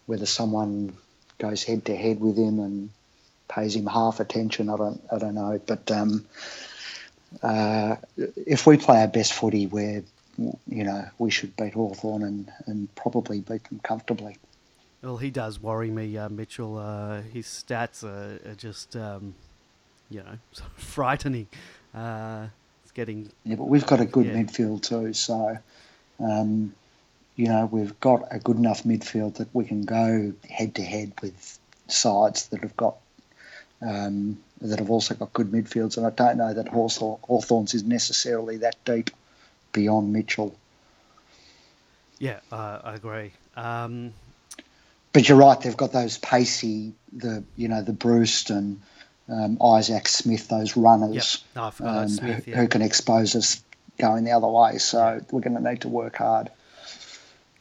[0.07, 0.97] whether someone
[1.37, 2.89] goes head to head with him and
[3.49, 4.68] pays him half attention.
[4.68, 5.61] I don't, I don't know.
[5.66, 6.26] But um,
[7.42, 10.05] uh, if we play our best footy, we're,
[10.36, 14.36] you know, we should beat Hawthorn and, and probably beat them comfortably.
[15.03, 16.78] well, he does worry me, uh, Mitchell.
[16.78, 19.34] Uh, his stats are, are just, um,
[20.11, 21.49] you know, sort of frightening.
[21.94, 22.46] Uh,
[22.84, 24.36] it's getting Yeah, but we've got a good Yeah.
[24.42, 25.59] midfield too, so
[26.20, 26.74] um,
[27.36, 31.12] you know we've got a good enough midfield that we can go head to head
[31.22, 32.96] with sides that have got
[33.83, 37.85] um, that have also got good midfields, and I don't know that Hawthorn, Hawthorns is
[37.85, 39.11] necessarily that deep
[39.72, 40.57] beyond Mitchell.
[42.18, 43.33] Yeah, uh, I agree.
[43.57, 44.12] Um,
[45.12, 48.81] But you're right; they've got those pacey, the you know the Bruce and
[49.29, 50.85] um, Isaac Smith, those yep.
[50.85, 52.45] runners No, um, Smith.
[52.45, 52.57] who, Yeah.
[52.59, 53.62] who can expose us
[53.99, 54.79] going the other way.
[54.79, 56.51] So we're going to need to work hard.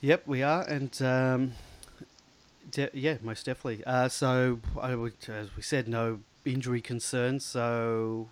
[0.01, 1.53] Yep, we are, and um,
[2.69, 3.83] de- yeah, most definitely.
[3.85, 7.45] Uh, so, I would, as we said, no injury concerns.
[7.45, 8.29] So,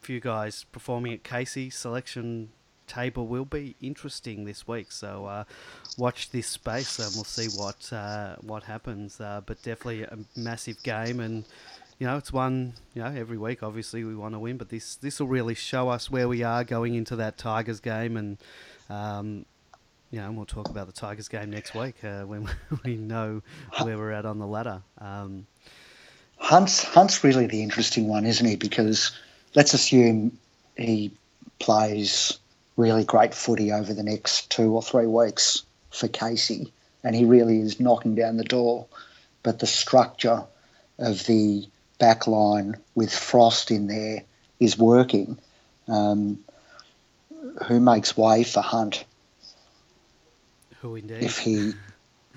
[0.00, 2.50] few guys performing at Casey selection
[2.86, 4.90] table will be interesting this week.
[4.90, 5.44] So, uh,
[5.96, 9.20] watch this space, and we'll see what uh, what happens.
[9.20, 11.44] Uh, but definitely a massive game, and
[11.98, 12.74] you know, it's one.
[12.94, 15.88] You know, every week, obviously, we want to win, but this this will really show
[15.88, 18.38] us where we are going into that Tigers game, and
[18.88, 19.44] um,
[20.12, 22.48] know, and we'll talk about the Tigers game next week uh, when
[22.84, 23.42] we know
[23.82, 24.82] where we're at on the ladder.
[24.98, 25.46] Um,
[26.38, 28.56] Hunt's Hunt's really the interesting one, isn't he?
[28.56, 29.12] Because
[29.54, 30.38] let's assume
[30.76, 31.12] he
[31.58, 32.38] plays
[32.76, 36.72] really great footy over the next two or three weeks for Casey,
[37.04, 38.86] and he really is knocking down the door.
[39.42, 40.44] But the structure
[40.98, 41.66] of the
[41.98, 44.22] back line with Frost in there
[44.60, 45.38] is working.
[45.86, 46.38] Um,
[47.66, 49.04] who makes way for Hunt
[50.80, 51.22] who indeed?
[51.22, 51.72] if he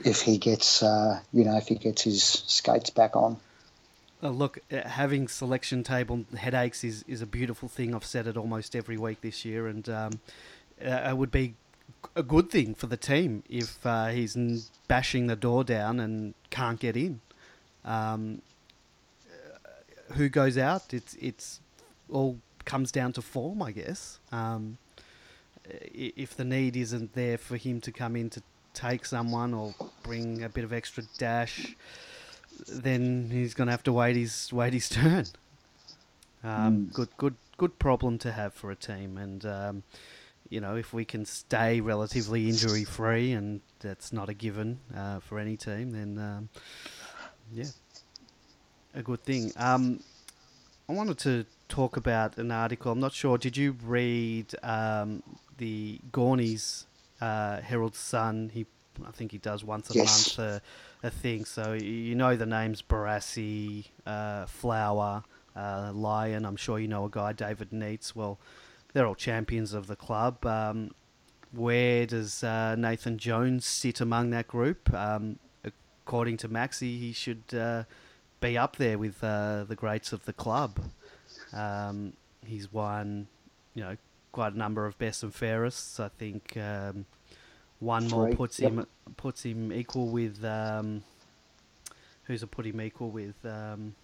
[0.03, 3.37] if he gets uh, you know if he gets his skates back on?
[4.23, 7.95] Uh, look, uh, having selection table headaches is, is a beautiful thing.
[7.95, 10.19] I've said it almost every week this year, and um,
[10.83, 11.55] uh, it would be
[12.15, 14.35] a good thing for the team if uh, he's
[14.87, 17.19] bashing the door down and can't get in.
[17.83, 18.43] Um,
[20.13, 20.93] who goes out?
[20.93, 21.59] It's it's
[22.11, 24.19] all comes down to form, I guess.
[24.31, 24.77] Um,
[25.65, 28.41] if the need isn't there for him to come in to
[28.73, 31.75] take someone or bring a bit of extra dash,
[32.67, 35.25] then he's going to have to wait his wait his turn.
[36.43, 36.93] Um, Mm.
[36.93, 39.83] Good, good, good problem to have for a team, and um,
[40.49, 45.19] you know if we can stay relatively injury free, and that's not a given uh,
[45.19, 46.49] for any team, then um,
[47.53, 47.65] yeah,
[48.95, 49.51] a good thing.
[49.55, 49.99] Um,
[50.89, 52.91] I wanted to talk about an article.
[52.91, 53.37] I'm not sure.
[53.37, 55.21] Did you read um,
[55.61, 56.85] the Gornies,
[57.21, 58.51] uh, Herald Sun?
[58.53, 58.65] He
[59.07, 60.05] I think he does once a Yes.
[60.05, 60.61] month a,
[61.01, 61.45] a thing.
[61.45, 65.23] So you know the names Barassi, uh, Flower,
[65.55, 66.45] uh, Lyon.
[66.45, 68.15] I'm sure you know a guy, David Neitz.
[68.15, 68.37] Well,
[68.93, 70.45] they're all champions of the club.
[70.45, 70.91] Um,
[71.53, 74.93] where does uh, Nathan Jones sit among that group?
[74.93, 77.83] Um, according to Maxi, he should uh,
[78.39, 80.79] be up there with uh, the greats of the club.
[81.53, 82.13] Um,
[82.45, 83.27] he's won,
[83.75, 83.95] you know,
[84.31, 85.99] quite a number of best and fairest.
[85.99, 87.05] I think um,
[87.79, 88.71] one more puts yep.
[88.71, 88.85] him
[89.17, 91.03] puts him equal with um,
[92.23, 93.95] who's it put him equal with um,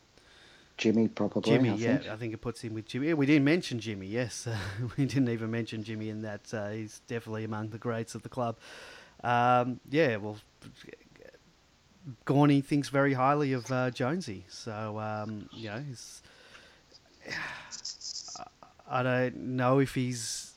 [0.78, 1.42] Jimmy probably.
[1.42, 1.70] Jimmy.
[1.70, 2.10] I yeah, think.
[2.12, 3.08] I think it puts him with Jimmy.
[3.08, 4.08] Yeah, we didn't mention Jimmy.
[4.08, 4.48] Yes,
[4.98, 6.54] we didn't even mention Jimmy in that.
[6.54, 8.58] Uh, he's definitely among the greats of the club.
[9.24, 10.38] Um, yeah, well,
[12.26, 16.22] Gorney thinks very highly of uh, Jonesy, so um, you know, he's,
[18.90, 20.54] I don't know if he's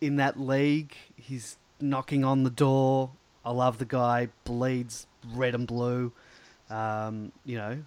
[0.00, 0.94] in that league.
[1.16, 3.10] He's knocking on the door.
[3.44, 4.28] I love the guy.
[4.44, 6.12] Bleeds red and blue.
[6.68, 7.78] Um, you know,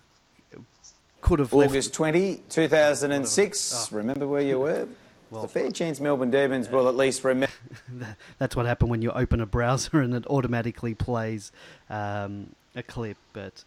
[1.22, 3.92] could have left- August 20, 2006.
[3.92, 4.88] Remember where you were?
[5.32, 7.54] Well- the fair chance Melbourne Demons will at least remember.
[8.38, 11.52] That's what happened when you open a browser and it automatically plays
[11.90, 13.18] um, a clip.
[13.32, 13.64] But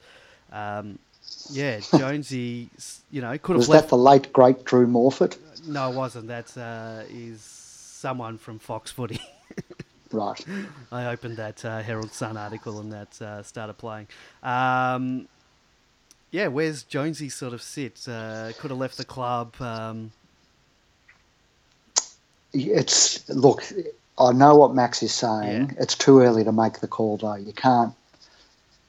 [0.53, 0.99] um,
[1.51, 2.69] yeah, Jonesy,
[3.11, 3.85] you know, could have Was left.
[3.85, 5.37] that the late great Drew Morphett?
[5.67, 6.29] No, it wasn't.
[6.29, 9.21] That uh, is someone from Fox Footy.
[10.13, 10.43] Right.
[10.93, 14.07] I opened that uh, Herald Sun article and that uh, started playing.
[14.41, 15.27] Um,
[16.31, 18.07] yeah, where's Jonesy sort of sit?
[18.09, 19.61] Uh, could have left the club.
[19.61, 20.13] Um,
[22.53, 23.65] It's look.
[24.19, 25.73] I know what Max is saying.
[25.75, 25.83] Yeah.
[25.83, 27.35] It's too early to make the call, though.
[27.35, 27.93] You can't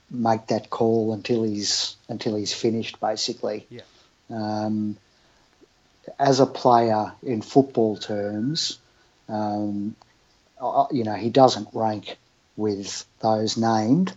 [0.10, 3.68] make that call until he's until he's finished, basically.
[3.70, 3.82] yeah,
[4.30, 4.98] Um,
[6.20, 8.80] as a player in football terms,
[9.28, 9.96] um,
[10.92, 12.18] you know he doesn't rank
[12.56, 14.14] with those named.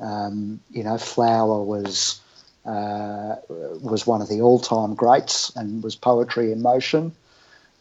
[0.00, 2.20] Um, you know, Flower was
[2.64, 7.12] uh, was one of the all-time greats and was poetry in motion.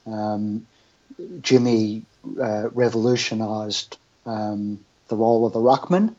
[0.05, 0.65] Um,
[1.41, 2.03] Jimmy
[2.39, 4.79] uh, revolutionised um,
[5.09, 6.15] the role of the ruckman,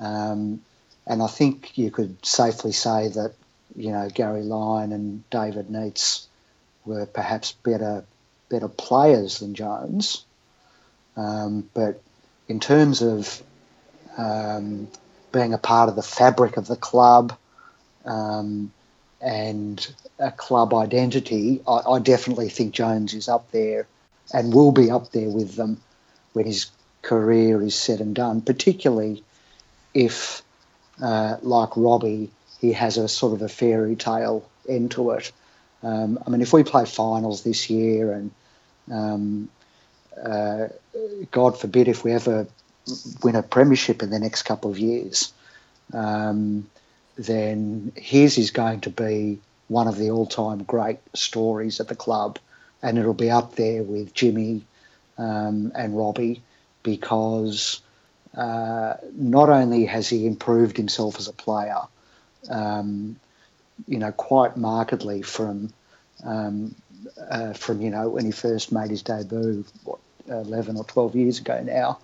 [0.00, 0.60] um,
[1.06, 3.34] and I think you could safely say that
[3.76, 6.26] you know Gary Lyon and David Neitz
[6.84, 8.04] were perhaps better
[8.48, 10.24] better players than Jones,
[11.16, 12.02] um, but
[12.48, 13.42] in terms of
[14.16, 14.88] um,
[15.32, 17.36] being a part of the fabric of the club
[18.04, 18.72] um,
[19.20, 23.86] and a club identity, I, I definitely think Jones is up there
[24.32, 25.80] and will be up there with them
[26.32, 26.66] when his
[27.02, 29.22] career is said and done, particularly
[29.94, 30.42] if,
[31.02, 32.30] uh, like Robbie,
[32.60, 35.32] he has a sort of a fairy tale end to it.
[35.82, 38.30] Um, I mean, if we play finals this year and
[38.90, 39.48] um,
[40.22, 40.68] uh,
[41.30, 42.46] God forbid if we ever
[43.22, 45.32] win a premiership in the next couple of years,
[45.92, 46.68] um,
[47.16, 49.38] then his is going to be
[49.68, 52.38] one of the all-time great stories at the club,
[52.82, 54.62] and it'll be up there with Jimmy
[55.16, 56.42] um, and Robbie
[56.82, 57.80] because
[58.36, 61.80] uh, not only has he improved himself as a player,
[62.48, 63.16] um,
[63.86, 65.72] you know, quite markedly from
[66.24, 66.74] um,
[67.30, 71.40] uh, from you know when he first made his debut, what eleven or twelve years
[71.40, 71.98] ago now.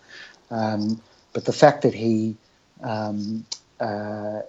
[0.51, 1.01] Um,
[1.33, 2.37] but the fact that he,
[2.83, 3.45] um,
[3.79, 4.41] uh,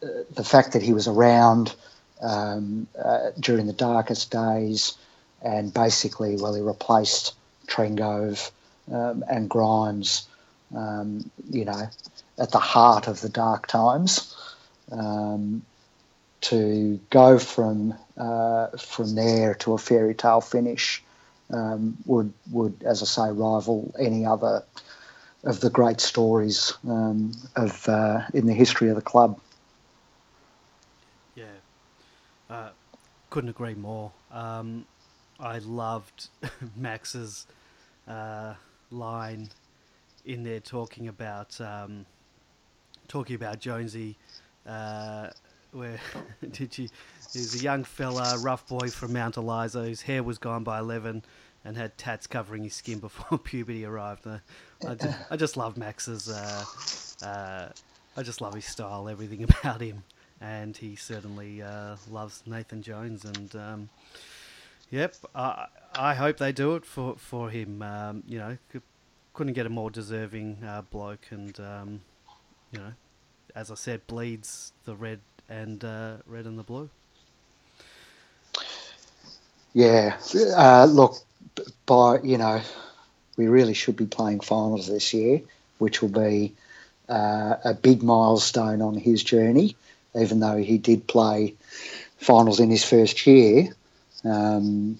[0.00, 1.74] the fact that he was around
[2.20, 4.96] um, uh, during the darkest days,
[5.42, 7.34] and basically, well, he replaced
[7.66, 8.50] Trengove
[8.90, 10.26] um, and Grimes,
[10.74, 11.88] um, you know,
[12.38, 14.36] at the heart of the dark times.
[14.90, 15.62] Um,
[16.42, 21.02] to go from uh, from there to a fairy tale finish
[21.52, 24.64] um, would would, as I say, rival any other
[25.44, 29.38] of the great stories um, of uh, in the history of the club.
[31.34, 31.44] yeah,
[32.50, 32.70] uh,
[33.30, 34.12] couldn't agree more.
[34.30, 34.84] Um,
[35.40, 36.28] I loved
[36.76, 37.46] Max's
[38.06, 38.54] uh,
[38.90, 39.48] line
[40.24, 42.06] in there talking about um,
[43.08, 44.16] talking about Jonesy.
[44.66, 45.28] Uh,
[45.72, 45.98] where
[46.52, 46.88] did you?
[47.32, 50.78] He was a young fella, rough boy from Mount Eliza, whose hair was gone by
[50.78, 51.24] eleven,
[51.64, 54.26] and had tats covering his skin before puberty arrived.
[54.26, 54.38] Uh,
[54.86, 56.28] I, just, I just love Max's.
[56.28, 56.64] Uh,
[57.24, 57.68] uh,
[58.16, 60.04] I just love his style, everything about him,
[60.40, 63.24] and he certainly uh, loves Nathan Jones.
[63.24, 63.88] And um,
[64.90, 67.82] yep, I I hope they do it for for him.
[67.82, 68.58] Um, you know,
[69.34, 72.00] couldn't get a more deserving uh, bloke, and um,
[72.72, 72.92] you know,
[73.54, 76.90] as I said, bleeds the red and uh, red and the blue.
[79.74, 80.16] Yeah,
[80.56, 81.16] uh, look,
[81.86, 82.60] by you know,
[83.36, 85.42] we really should be playing finals this year.
[85.82, 86.54] which will be
[87.08, 89.74] uh, a big milestone on his journey,
[90.14, 91.54] even though he did play
[92.18, 93.74] finals in his first year.
[94.24, 94.98] Um,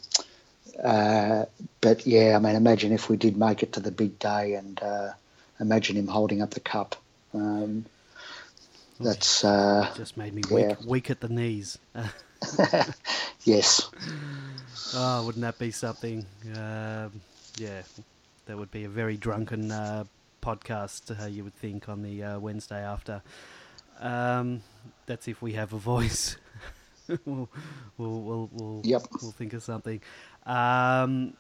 [0.83, 1.45] uh,
[1.81, 4.83] but yeah, I mean, imagine if we did make it to the big day and
[4.83, 5.13] uh,
[5.61, 6.97] imagine him holding up the cup.
[7.35, 7.87] Um,
[9.01, 10.75] that's uh, just made me weak, yeah.
[10.87, 11.79] weak at the knees.
[13.45, 13.91] yes.
[14.95, 16.27] Oh, wouldn't that be something?
[16.55, 17.21] Um,
[17.57, 17.83] yeah,
[18.47, 20.05] that would be a very drunken uh,
[20.43, 21.21] podcast.
[21.21, 23.23] Uh, you would think on the uh, Wednesday after.
[24.01, 24.63] Um,
[25.07, 26.37] that's if we have a voice.
[27.25, 27.49] we'll,
[27.99, 29.03] we'll, we'll, we'll, Yep.
[29.23, 30.01] we'll think of something.
[30.47, 31.35] Um,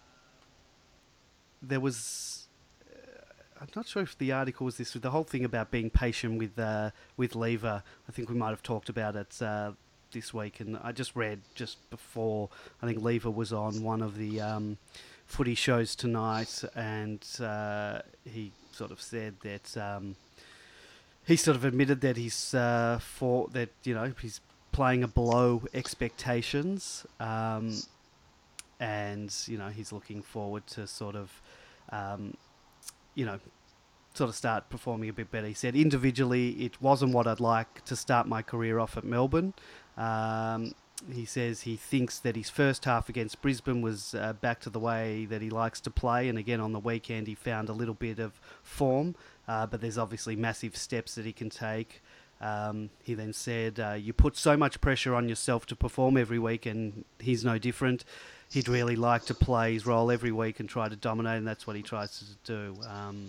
[1.62, 2.46] there was.
[2.92, 2.98] uh,
[3.60, 6.58] I'm not sure if the article was this, the whole thing about being patient with
[6.58, 7.82] uh, with Lever.
[8.08, 9.72] I think we might have talked about it uh,
[10.12, 12.48] this week, and I just read just before.
[12.82, 14.78] I think Lever was on one of the um,
[15.26, 20.16] footy shows tonight, and uh, he sort of said that um,
[21.24, 24.40] he sort of admitted that he's uh, for that you know he's
[24.72, 27.76] playing a below expectations, um,
[28.80, 31.40] and you know he's looking forward to sort of
[31.90, 32.34] um,
[33.14, 33.38] you know
[34.14, 35.46] sort of start performing a bit better.
[35.46, 39.54] He said individually it wasn't what I'd like to start my career off at Melbourne.
[39.96, 40.74] Um,
[41.10, 44.78] he says he thinks that his first half against Brisbane was uh, back to the
[44.78, 47.94] way that he likes to play, and again on the weekend he found a little
[47.94, 49.14] bit of form,
[49.48, 52.02] uh, but there's obviously massive steps that he can take.
[52.42, 56.38] Um, he then said, uh, "You put so much pressure on yourself to perform every
[56.38, 58.04] week, and he's no different.
[58.50, 61.66] He'd really like to play his role every week and try to dominate, and that's
[61.66, 63.28] what he tries to do." Um,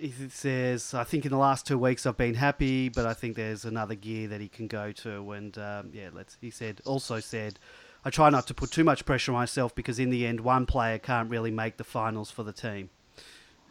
[0.00, 3.36] he says, I think in the last two weeks I've been happy, but I think
[3.36, 5.32] there's another gear that he can go to.
[5.32, 6.38] And um, yeah, let's.
[6.40, 7.58] He said, also said,
[8.04, 10.64] I try not to put too much pressure on myself because in the end, one
[10.64, 12.88] player can't really make the finals for the team.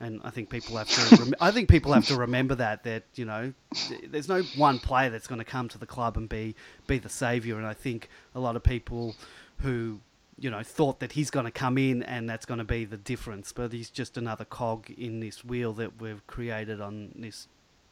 [0.02, 1.18] And I think people have to.
[1.18, 3.54] Rem- I think people have to remember that that you know,
[4.08, 6.56] there's no one player that's going to come to the club and be
[6.88, 7.58] be the savior.
[7.58, 9.16] And I think a lot of people
[9.60, 10.02] who
[10.39, 12.97] you know, thought that he's going to come in and that's going to be the
[12.97, 13.52] difference.
[13.52, 17.47] But he's just another cog in this wheel that we've created on this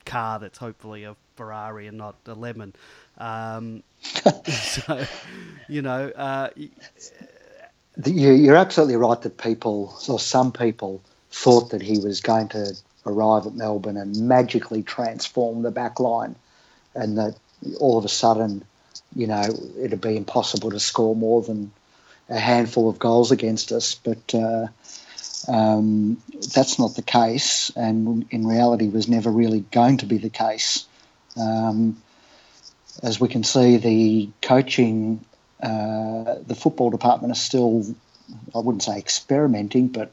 [0.06, 2.74] car that's hopefully a Ferrari and not a lemon.
[3.18, 3.84] Um,
[4.48, 5.06] so,
[5.68, 6.50] you know, uh,
[8.06, 11.02] You're absolutely right that people, or some people,
[11.32, 12.76] thought that he was going to
[13.06, 16.36] arrive at Melbourne and magically transform the back line,
[16.94, 17.36] and that
[17.80, 18.64] all of a sudden,
[19.16, 19.44] you know,
[19.80, 21.72] it'd be impossible to score more than
[22.30, 23.96] a handful of goals against us.
[23.96, 24.68] But uh,
[25.48, 26.22] um,
[26.54, 30.86] that's not the case, and in reality, was never really going to be the case.
[31.40, 32.02] Um,
[33.04, 35.24] as we can see, the coaching,
[35.62, 37.86] uh, the football department is still,
[38.56, 40.12] I wouldn't say experimenting, but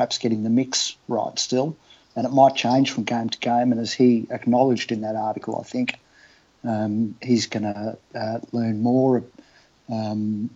[0.00, 1.76] perhaps getting the mix right still.
[2.16, 3.70] And it might change from game to game.
[3.70, 5.98] And as he acknowledged in that article, I think
[6.64, 9.22] um, he's going to uh, learn more
[9.90, 10.48] um,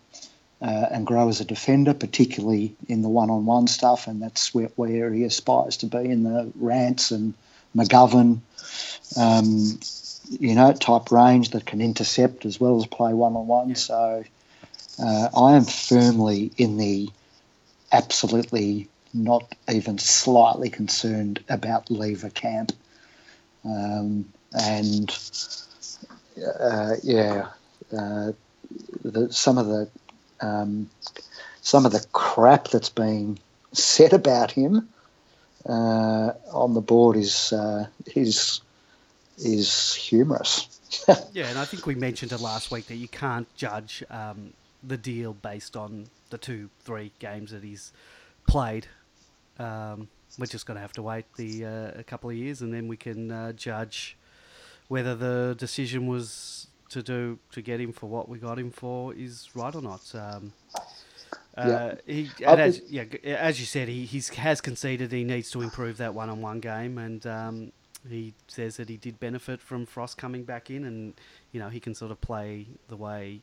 [0.63, 4.07] uh, and grow as a defender, particularly in the one-on-one stuff.
[4.07, 7.35] And that's where, where he aspires to be in the Rance and
[7.77, 8.41] McGovern,
[9.19, 9.79] um,
[10.41, 13.75] you know, type range that can intercept as well as play one-on-one.
[13.75, 14.25] So
[14.99, 17.11] uh, I am firmly in the
[17.93, 22.73] absolutely not even slightly concerned about lever camp.
[23.65, 25.17] Um, and
[26.61, 27.49] uh, yeah,
[27.97, 28.33] uh,
[29.05, 29.89] the, some of the
[30.41, 30.91] um,
[31.63, 33.39] some of the crap that's being
[33.73, 34.89] said about him
[35.67, 38.61] uh, on the board is uh, is
[39.39, 40.69] is humorous.
[41.33, 44.53] yeah, and I think we mentioned it last week that you can't judge um,
[44.83, 47.93] the deal based on the two, three games that he's
[48.47, 48.87] played.
[49.59, 52.73] Um, we're just going to have to wait the uh, a couple of years, and
[52.73, 54.17] then we can uh, judge
[54.89, 59.15] whether the decision was to do to get him for what we got him for
[59.15, 60.13] is right or not.
[60.15, 60.53] Um,
[61.57, 65.63] uh, he, and as, yeah, as you said, he he's, has conceded he needs to
[65.63, 67.73] improve that one-on-one game, and um,
[68.09, 71.15] he says that he did benefit from Frost coming back in, and
[71.53, 73.41] you know he can sort of play the way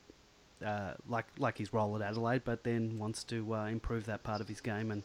[0.66, 4.42] uh, like like his role at Adelaide, but then wants to uh, improve that part
[4.42, 4.92] of his game.
[4.92, 5.04] And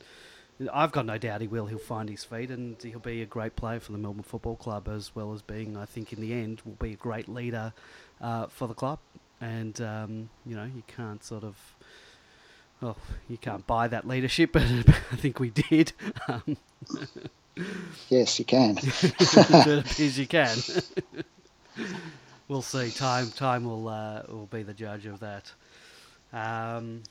[0.73, 1.67] I've got no doubt he will.
[1.67, 4.89] He'll find his feet, and he'll be a great player for the Melbourne Football Club,
[4.89, 7.73] as well as being, I think, in the end, will be a great leader
[8.21, 8.99] uh, for the club.
[9.41, 11.57] And um, you know, you can't sort of.
[12.81, 12.97] Well,
[13.29, 15.93] you can't buy that leadership, but I think we did.
[16.29, 16.57] Um,
[18.09, 18.79] yes, you can.
[18.83, 20.57] it appears you can.
[22.49, 22.91] we'll see.
[22.91, 25.53] Time, time will uh, will be the judge of that.
[26.33, 27.03] Um,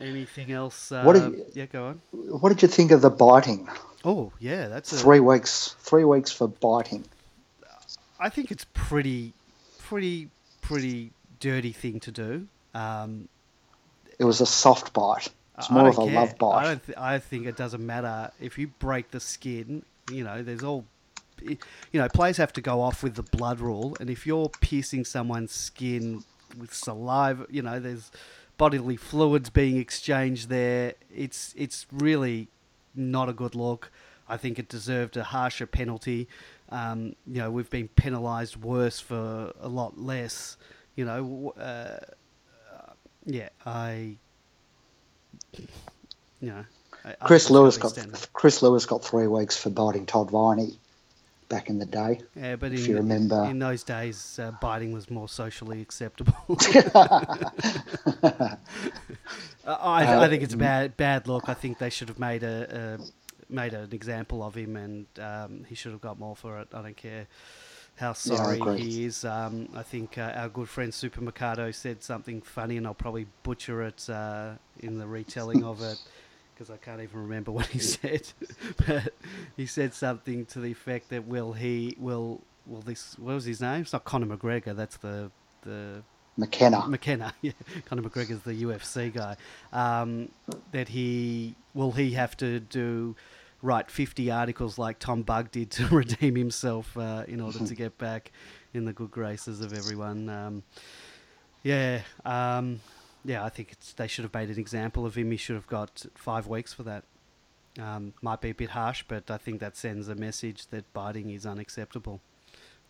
[0.00, 0.90] anything else?
[0.92, 2.00] Uh, What did you- yeah, go on.
[2.12, 3.68] what did you think of the biting?
[4.04, 5.76] Oh yeah, that's a, Three weeks.
[5.80, 7.04] Three weeks for biting.
[8.18, 9.32] I think it's pretty,
[9.78, 10.28] pretty,
[10.60, 12.46] pretty dirty thing to do.
[12.74, 13.28] Um,
[14.18, 15.28] It was a soft bite.
[15.58, 16.14] It's more of a care.
[16.14, 16.86] love I don't.
[16.86, 19.84] Th- I think it doesn't matter if you break the skin.
[20.10, 20.84] You know, there's all.
[21.40, 21.58] You
[21.94, 25.50] know, players have to go off with the blood rule, and if you're piercing someone's
[25.52, 26.22] skin
[26.58, 28.10] with saliva, you know, there's
[28.62, 30.94] bodily fluids being exchanged there.
[31.12, 32.46] It's it's really
[32.94, 33.90] not a good look.
[34.28, 36.28] I think it deserved a harsher penalty.
[36.68, 40.56] Um, you know, we've been penalised worse for a lot less.
[40.94, 41.98] You know, uh,
[43.26, 44.14] yeah, I
[45.58, 45.66] you
[46.52, 46.64] know,
[47.04, 48.28] I- I Chris think Lewis got.
[48.32, 50.78] Chris Lewis got three weeks for biting Todd Viney
[51.52, 52.18] back in the day.
[52.34, 53.44] Yeah, but if in, you remember.
[53.44, 56.34] in those days, uh, biting was more socially acceptable.
[56.94, 57.36] Uh,
[59.66, 61.48] I, I think it's a bad bad look.
[61.48, 65.64] I think they should have made a, a made an example of him, and um,
[65.68, 66.68] he should have got more for it.
[66.72, 67.26] I don't care
[67.96, 68.80] how sorry agree.
[68.80, 69.24] he is.
[69.24, 73.26] Um, I think uh, our good friend Super Mikado said something funny, and I'll probably
[73.42, 75.98] butcher it uh, in the retelling of it
[76.62, 78.28] because I can't even remember what he said.
[78.86, 79.12] but
[79.56, 83.60] he said something to the effect that will he will will this what was his
[83.60, 83.82] name?
[83.82, 84.76] It's not Conor McGregor.
[84.76, 85.30] That's the
[85.62, 86.02] the
[86.36, 86.86] McKenna.
[86.88, 87.52] McKenna, yeah,
[87.84, 89.36] Conor McGregor's the UFC guy.
[89.72, 90.28] Um,
[90.70, 93.16] that he will he have to do
[93.60, 97.98] write fifty articles like Tom Bugg did to redeem himself uh, in order to get
[97.98, 98.30] back
[98.72, 100.28] in the good graces of everyone.
[100.28, 100.62] Um,
[101.64, 102.80] yeah, um,
[103.24, 105.30] yeah, I think it's, they should have made an example of him.
[105.30, 107.04] He should have got five weeks for that.
[107.80, 111.30] Um, might be a bit harsh, but I think that sends a message that biting
[111.30, 112.20] is unacceptable.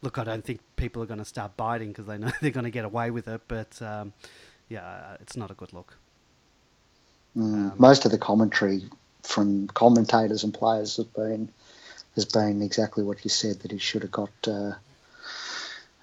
[0.03, 2.65] Look, I don't think people are going to start biting because they know they're going
[2.65, 4.15] to get away with it, but um,
[4.69, 5.99] yeah, it's not a good look.
[7.37, 8.83] Mm, Um, most of the commentary
[9.23, 11.51] from commentators and players have been
[12.15, 14.73] has been exactly what you said that he should have got uh,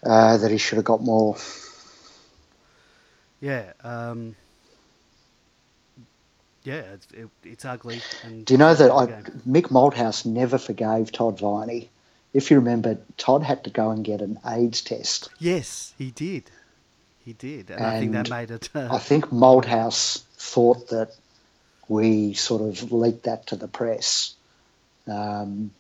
[0.04, 1.38] uh, that he should have got more.
[3.42, 4.36] Yeah, um,
[6.64, 8.02] yeah, it's, it, it's ugly.
[8.24, 9.06] And Do you know that I.
[9.48, 11.90] Mick Malthouse never forgave Todd Viney?
[12.34, 15.30] If you remember, Todd had to go and get an AIDS test.
[15.40, 16.52] Yes, he did.
[17.26, 18.70] He did, and, I think that made it.
[18.74, 21.12] Uh, I think Malthouse thought that
[21.88, 24.36] we sort of leaked that to the press
[25.08, 25.72] um,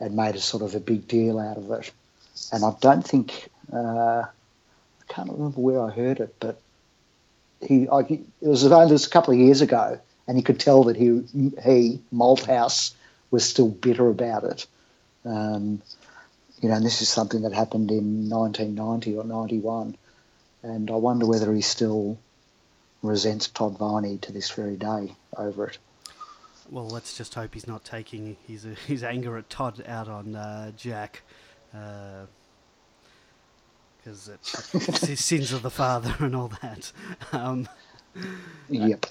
[0.00, 1.90] and made a sort of a big deal out of it.
[2.52, 4.28] And I don't think uh, I
[5.08, 6.60] can't remember where I heard it, but
[7.66, 11.22] he it was only a couple of years ago, and you could tell that he
[11.64, 12.92] he Malthouse
[13.30, 14.66] was still bitter about it.
[15.24, 15.82] Um,
[16.60, 19.96] you know, and this is something that happened in 1990 or 91,
[20.62, 22.18] and I wonder whether he still
[23.02, 25.78] resents Todd Viney to this very day over it.
[26.70, 30.72] well, let's just hope he's not taking his his anger at Todd out on uh,
[30.76, 31.22] Jack,
[34.04, 36.92] because it's sins of the father and all that.
[37.32, 37.68] Um,
[38.68, 39.06] Yep.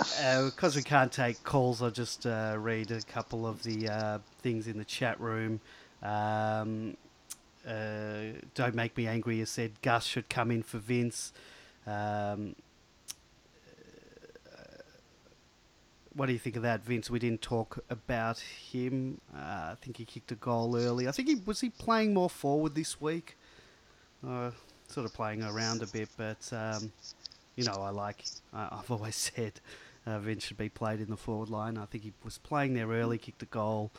[0.46, 4.66] because we can't take calls, I'll just uh, read a couple of the uh, things
[4.66, 5.60] in the chat room.
[6.02, 6.96] Um,
[7.68, 9.40] uh, Don't make me angry.
[9.40, 11.34] Has said Gus should come in for Vince.
[11.86, 12.56] Um,
[14.48, 14.64] uh,
[16.16, 17.10] what do you think of that, Vince?
[17.10, 19.20] We didn't talk about him.
[19.36, 19.40] Uh,
[19.72, 21.10] I think he kicked a goal early.
[21.10, 23.38] I think he was he playing more forward this week.
[24.26, 24.52] Uh,
[24.94, 26.92] sort of playing around a bit, but um,
[27.56, 28.24] you know, I like.
[28.54, 29.54] I, I've always said
[30.06, 31.78] uh, Vince should be played in the forward line.
[31.78, 33.92] I think he was playing there early, kicked a goal.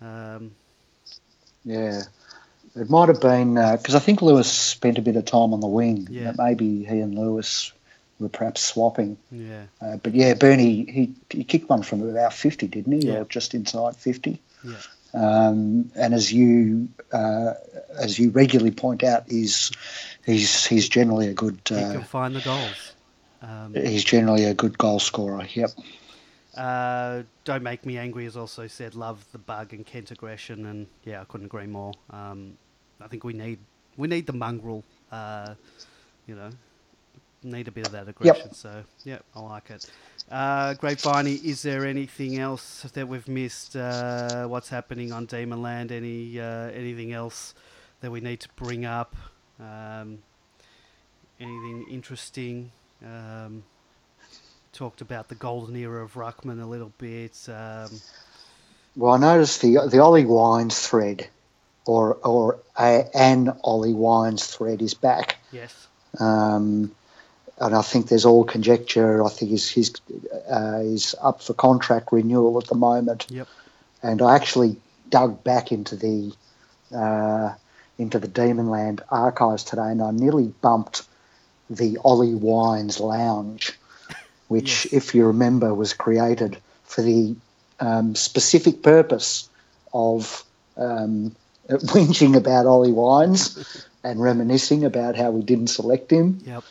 [0.00, 0.52] Um,
[1.64, 2.02] Yeah.
[2.76, 5.68] It might have been because I think Lewis spent a bit of time on the
[5.68, 6.08] wing.
[6.10, 6.32] Yeah.
[6.36, 7.72] Maybe he and Lewis
[8.18, 9.16] were perhaps swapping.
[9.30, 13.20] yeah, Uh, but yeah, Bernie he, he kicked one from about fifty, didn't he, Yeah.
[13.20, 14.40] or just inside fifty?
[14.64, 14.74] yeah,
[15.14, 17.54] Um, and as you uh,
[17.98, 19.70] as you regularly point out, he's
[20.26, 22.92] he's he's generally a good he uh, can find the goals.
[23.40, 25.46] Um, he's generally a good goal scorer.
[25.52, 25.70] Yep.
[26.56, 30.86] Uh, Don't Make Me Angry has also said love the Bugg and Kent aggression, and
[31.04, 31.92] yeah, I couldn't agree more.
[32.10, 32.56] Um,
[33.00, 33.58] I think we need
[33.96, 35.54] we need the mongrel, uh,
[36.26, 36.50] you know,
[37.44, 38.52] need a bit of that aggression.
[38.54, 39.90] So yeah, I like it.
[40.30, 43.76] Uh, Grapevine, is there anything else that we've missed?
[43.76, 45.92] Uh, what's happening on Demon Land?
[45.92, 47.54] Any uh, anything else
[48.00, 49.14] that we need to bring up?
[49.60, 50.18] Um,
[51.40, 52.72] anything interesting?
[53.04, 53.64] Um,
[54.72, 57.36] talked about the golden era of Ruckman a little bit.
[57.48, 58.00] Um,
[58.96, 61.28] Well, I noticed the the Ollie Wines thread,
[61.86, 65.36] or or a, an Ollie Wines thread is back.
[65.52, 65.86] yes.
[66.18, 66.92] Um,
[67.58, 69.24] and I think there's all conjecture.
[69.24, 69.92] I think he's he's,
[70.48, 73.26] uh, he's up for contract renewal at the moment.
[73.30, 73.48] Yep.
[74.02, 74.76] And I actually
[75.08, 76.32] dug back into the
[76.94, 77.54] uh,
[77.98, 81.02] into the Demonland archives today, and I nearly bumped
[81.70, 83.72] the Ollie Wines Lounge,
[84.48, 84.92] which, Yes.
[84.92, 87.36] if you remember, was created for the
[87.80, 89.48] um, specific purpose
[89.92, 90.44] of
[90.76, 91.34] um,
[91.68, 96.64] whinging about Ollie Wines and reminiscing about how we didn't select him Yep.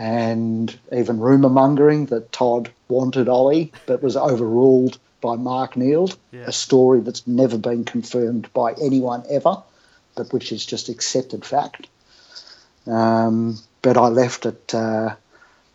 [0.00, 6.44] And even rumour mongering that Todd wanted Ollie but was overruled by Mark Neeld, Yeah.
[6.46, 9.58] a story that's never been confirmed by anyone ever,
[10.16, 11.86] but which is just accepted fact.
[12.86, 14.74] Um, but I left it.
[14.74, 15.16] Uh,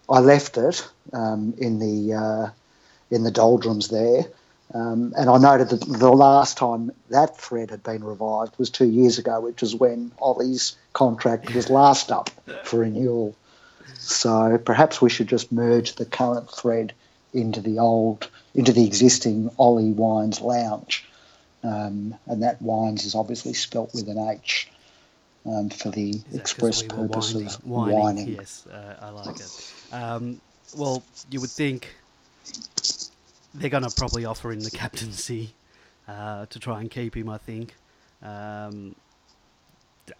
[0.09, 2.49] I left it um, in the uh,
[3.11, 4.25] in the doldrums there,
[4.73, 8.89] um, and I noted that the last time that thread had been revived was two
[8.89, 12.31] years ago, which is when Ollie's contract was last up
[12.63, 13.35] for renewal.
[13.97, 16.93] So perhaps we should just merge the current thread
[17.33, 21.05] into the old, into the existing Ollie Wines Lounge,
[21.63, 24.69] um, and that wines is obviously spelt with an H
[25.45, 27.99] um, for the express we purpose winding- of whining?
[27.99, 28.27] whining.
[28.29, 29.73] Yes, uh, I like it.
[29.91, 30.41] Um,
[30.75, 31.95] well, you would think
[33.53, 35.53] they're going to probably offer him the captaincy
[36.07, 37.29] uh, to try and keep him.
[37.29, 37.75] I think.
[38.21, 38.95] Um,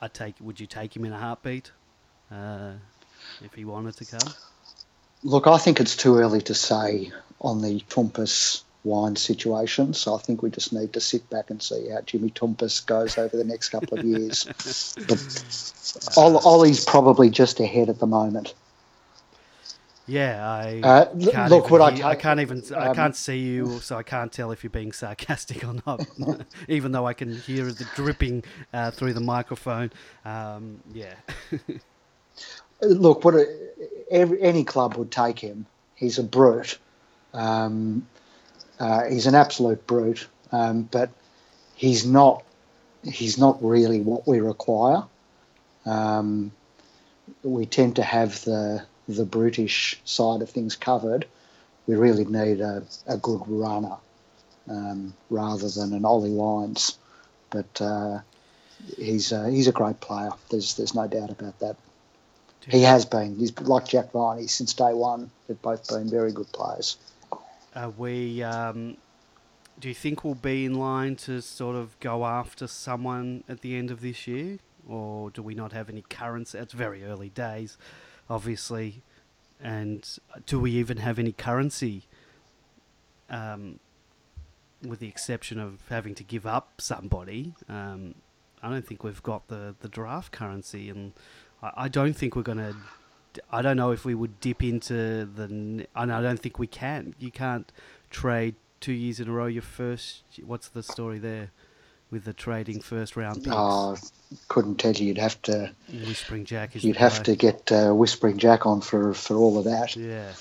[0.02, 0.36] I take.
[0.42, 1.72] Would you take him in a heartbeat
[2.32, 2.74] uh,
[3.44, 4.34] if he wanted to come?
[5.24, 7.12] Look, I think it's too early to say
[7.42, 11.62] on the Toumpas wine situation, so I think we just need to sit back and
[11.62, 14.46] see how Jimmy Toumpas goes over the next couple of years.
[15.08, 18.54] but Ollie's probably just ahead at the moment.
[20.08, 23.40] Yeah, I Uh, can't look, even what I I can't- even I um, can't see
[23.40, 26.06] you, so I can't tell if you're being sarcastic or not.
[26.70, 29.92] even though I can hear the dripping uh, through the microphone.
[30.24, 31.16] Um, yeah,
[32.86, 33.48] Look, what a,
[34.10, 35.66] every, any club would take him.
[35.96, 36.78] He's a brute.
[37.34, 38.08] Um,
[38.80, 41.10] uh, he's an absolute brute, um, but
[41.76, 42.44] he's not.
[43.04, 45.04] He's not really what we require.
[45.86, 46.52] Um,
[47.44, 51.28] we tend to have the the brutish side of things covered.
[51.88, 53.98] We really need a, a good runner
[54.68, 56.98] um, rather than an Ollie Wines.
[57.52, 58.20] But uh,
[58.98, 60.32] he's he's a great player.
[60.50, 61.76] There's there's no doubt about that.
[62.68, 63.38] He has been.
[63.38, 65.30] He's like Jack Viney since day one.
[65.48, 66.98] They've both been very good players.
[67.76, 68.42] Are we?
[68.44, 68.98] Um,
[69.80, 73.76] do you think we'll be in line to sort of go after someone at the
[73.76, 76.58] end of this year, or do we not have any currency?
[76.58, 77.78] It's very early days,
[78.30, 79.04] obviously,
[79.62, 80.08] and
[80.46, 82.04] do we even have any currency?
[83.30, 83.80] Um,
[84.82, 88.14] with the exception of having to give up somebody, um,
[88.62, 91.14] I don't think we've got the, the draft currency, and
[91.62, 92.76] I, I don't think we're going to.
[93.52, 95.46] I don't know if we would dip into the.
[95.46, 97.16] And I don't think we can.
[97.20, 97.72] You can't
[98.10, 100.24] trade two years in a row your first.
[100.46, 101.52] What's the story there
[102.12, 103.56] with the trading first round picks?
[103.56, 103.98] Oh,
[104.48, 105.08] couldn't tell you.
[105.08, 105.72] You'd have to.
[105.92, 106.84] Whispering Jack is.
[106.84, 107.24] You'd have guy.
[107.24, 109.96] to get uh, Whispering Jack on for, for all of that.
[109.96, 110.32] Yeah.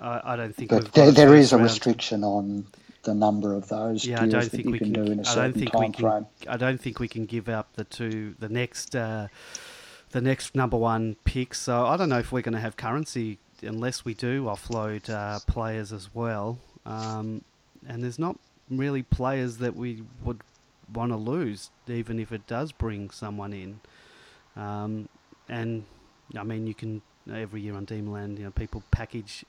[0.00, 0.70] I, I don't think.
[0.70, 2.66] But there, there a round- restriction on
[3.02, 5.04] the number of those Yeah, I don't think we can, can.
[5.04, 5.92] do in a I certain don't think we can.
[5.92, 6.26] frame.
[6.48, 9.28] I don't think we can give up the two, the next, uh,
[10.16, 11.52] the next number one pick.
[11.52, 15.40] So I don't know if we're going to have currency unless we do offload uh,
[15.40, 16.58] players as well.
[16.86, 17.44] Um,
[17.86, 18.38] and there's not
[18.70, 20.40] really players that we would
[20.90, 23.80] want to lose, even if it does bring someone in.
[24.56, 25.10] Um,
[25.50, 25.84] and
[26.34, 29.44] I mean, you can every year on Demonland, you know, people package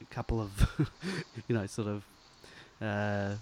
[0.00, 0.90] a couple of,
[1.46, 2.04] you know, sort of.
[2.80, 3.34] Uh,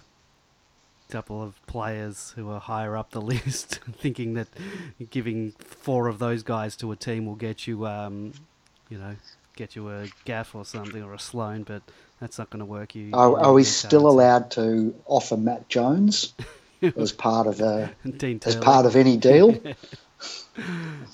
[1.09, 4.47] couple of players who are higher up the list, thinking that
[5.09, 8.33] giving four of those guys to a team will get you, um,
[8.89, 9.15] you know,
[9.55, 11.81] get you a gaff or something or a Sloane, but
[12.19, 12.95] that's not going to work.
[12.95, 16.33] You Are, are we still allowed to offer Matt Jones
[16.81, 17.91] as part of a
[18.45, 19.59] as part of any deal?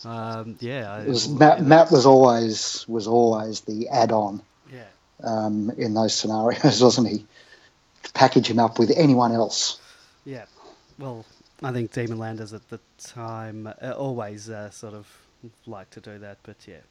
[0.05, 4.83] um, yeah, was, Matt, yeah, Matt was always was always the add-on yeah.
[5.23, 7.25] um, in those scenarios, wasn't he?
[8.13, 9.79] Package him up with anyone else.
[10.24, 10.45] Yeah,
[10.99, 11.26] well,
[11.63, 15.07] I think Demon Landers at the time uh, always uh, sort of
[15.65, 16.82] like to do that, but yeah.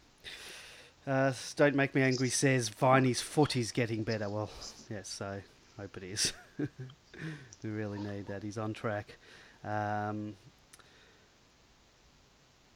[1.07, 4.29] Uh, Don't Make Me Angry says Viney's foot is getting better.
[4.29, 4.51] Well,
[4.91, 5.43] yes, I
[5.79, 6.33] hope it is.
[6.59, 8.43] we really need that.
[8.43, 9.17] He's on track.
[9.65, 10.35] Um,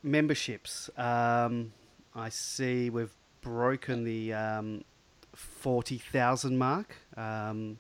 [0.02, 0.88] memberships.
[0.96, 1.72] Um,
[2.14, 4.84] I see we've broken the um,
[5.34, 6.94] 40,000 mark.
[7.16, 7.78] Um,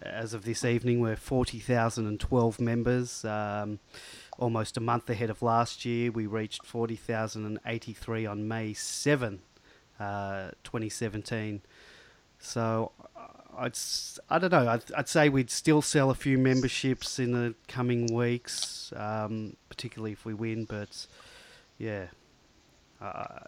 [0.00, 3.24] as of this evening, we're 40,012 members.
[3.24, 3.78] Um,
[4.38, 6.10] almost a month ahead of last year.
[6.10, 9.40] We reached 40,083 on May 7,
[10.00, 11.60] uh, 2017.
[12.38, 12.92] So
[13.56, 14.66] I'd s- I don't know.
[14.68, 20.12] I'd, I'd say we'd still sell a few memberships in the coming weeks, um, particularly
[20.12, 20.64] if we win.
[20.64, 21.06] But
[21.78, 22.06] yeah,
[23.00, 23.40] uh,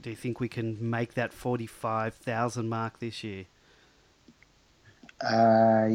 [0.00, 3.44] do you think we can make that forty-five thousand mark this year?
[5.22, 5.88] Uh,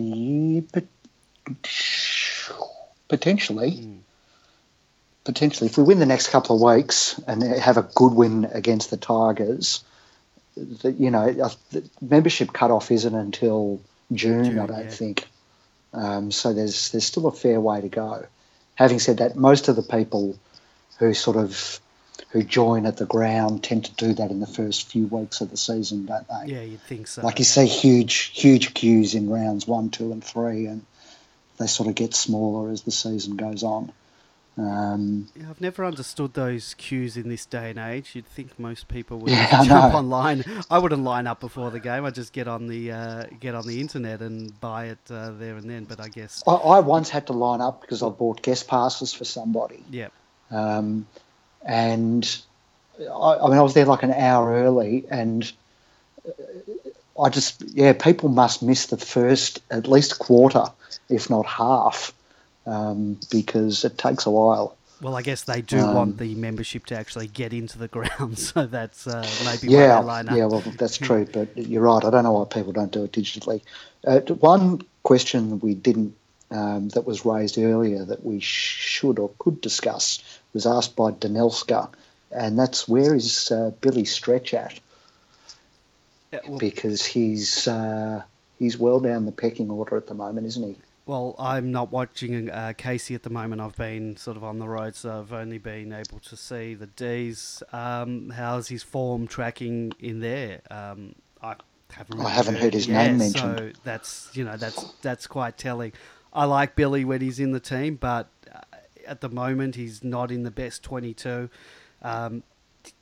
[3.07, 3.71] potentially.
[3.71, 3.99] Mm.
[5.25, 8.89] Potentially, if we win the next couple of weeks and have a good win against
[8.89, 9.83] the Tigers,
[10.55, 11.31] the, you know,
[11.71, 13.81] the membership cutoff isn't until
[14.13, 14.89] June, June, I don't yeah.
[14.89, 15.27] think.
[15.93, 18.25] Um, so there's there's still a fair way to go.
[18.75, 20.37] Having said that, most of the people
[20.99, 21.79] who sort of
[22.29, 25.49] who join at the ground tend to do that in the first few weeks of
[25.51, 26.53] the season, don't they?
[26.53, 27.21] Yeah, you'd think so.
[27.21, 30.85] Like you see huge, huge queues in rounds one, two, and three, and
[31.57, 33.91] they sort of get smaller as the season goes on.
[34.57, 38.15] Um, Yeah, I've never understood those queues in this day and age.
[38.15, 40.43] You'd think most people would Yeah, I jump online.
[40.71, 42.05] I wouldn't line up before the game.
[42.05, 45.55] I'd just get on the uh, get on the internet and buy it uh, there
[45.57, 45.85] and then.
[45.85, 49.13] But I guess, I, I once had to line up because I bought guest passes
[49.13, 50.07] for somebody, yeah,
[50.49, 51.05] um,
[51.65, 52.37] and
[52.99, 55.51] I, I mean I was there like an hour early, and
[57.21, 60.65] I just yeah, people must miss the first at least quarter,
[61.09, 62.13] if not half,
[62.65, 64.77] um, because it takes a while.
[65.01, 68.37] well, I guess they do Um, want the membership to actually get into the ground,
[68.39, 70.37] so that's uh, maybe why Yeah, they line up.
[70.37, 72.03] yeah, well, that's true, but you're right.
[72.03, 73.61] I don't know why people don't do it digitally.
[74.05, 76.15] Uh, one question we didn't
[76.51, 81.89] um, that was raised earlier that we should or could discuss was asked by Danelska,
[82.31, 84.79] and that's where is uh, Billy Stretch at?
[86.31, 88.23] Yeah, well, Because he's uh,
[88.59, 90.75] he's well down the pecking order at the moment, isn't he?
[91.05, 93.61] Well, I'm not watching uh, Casey at the moment.
[93.61, 96.87] I've been sort of on the road, so I've only been able to see the
[96.87, 97.63] D's.
[97.71, 100.59] Um, how's his form tracking in there?
[100.69, 101.55] Um, I
[101.93, 102.19] haven't.
[102.19, 103.57] I haven't heard his name mentioned.
[103.57, 105.93] So that's you know that's that's quite telling.
[106.33, 108.27] I like Billy when he's in the team, but
[109.07, 111.49] at the moment he's not in the best 22.
[112.01, 112.43] Um,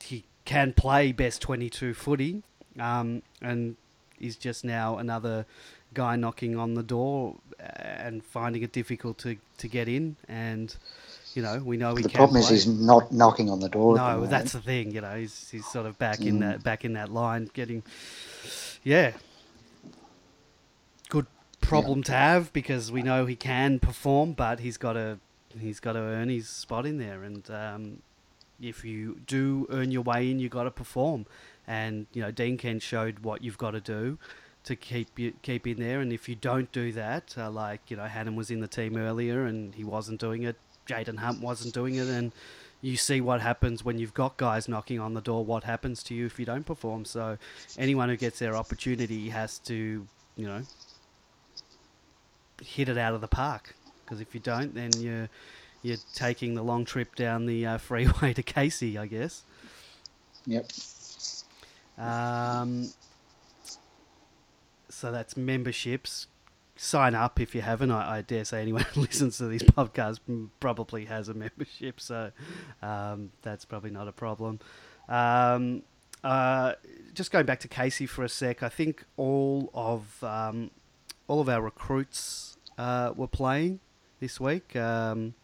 [0.00, 2.42] he can play best 22 footy,
[2.78, 3.76] um, and
[4.18, 5.46] he's just now another
[5.94, 10.16] guy knocking on the door uh, and finding it difficult to, to get in.
[10.28, 10.74] And
[11.34, 13.96] you know, we know he the can problem is he's not knocking on the door.
[13.96, 14.92] at the No, that's the thing.
[14.92, 16.40] You know, he's he's sort of back in Mm.
[16.40, 17.82] that back in that line, getting
[18.84, 19.12] yeah.
[21.08, 21.26] Good
[21.60, 25.18] problem to have because we know he can perform, but he's got to
[25.60, 27.22] he's got to earn his spot in there.
[27.22, 28.02] And um,
[28.60, 31.26] if you do earn your way in, you got to perform.
[31.66, 34.18] And you know, Dean Kent showed what you've got to do
[34.64, 36.00] to keep you keep in there.
[36.00, 38.96] And if you don't do that, uh, like you know, Hannan was in the team
[38.96, 40.56] earlier and he wasn't doing it.
[40.86, 42.30] Jayden Hunt wasn't doing it, and
[42.80, 45.44] you see what happens when you've got guys knocking on the door.
[45.44, 47.04] What happens to you if you don't perform?
[47.04, 47.38] So,
[47.76, 50.62] anyone who gets their opportunity has to, you know,
[52.62, 53.75] hit it out of the park.
[54.06, 55.28] Because if you don't, then you're
[55.82, 59.42] you're taking the long trip down the uh, freeway to Casey, I guess.
[60.46, 60.70] Yep.
[61.98, 62.90] Um,
[64.88, 66.28] so that's memberships.
[66.76, 67.90] Sign up if you haven't.
[67.90, 70.20] I, I dare say anyone who listens to these podcasts
[70.60, 72.30] probably has a membership, so
[72.82, 74.60] um, that's probably not a problem.
[75.08, 75.82] Um,
[76.22, 76.74] uh,
[77.14, 80.70] just going back to Casey for a sec, I think all of um,
[81.28, 83.80] all of our recruits uh, were playing
[84.20, 85.34] this week, um,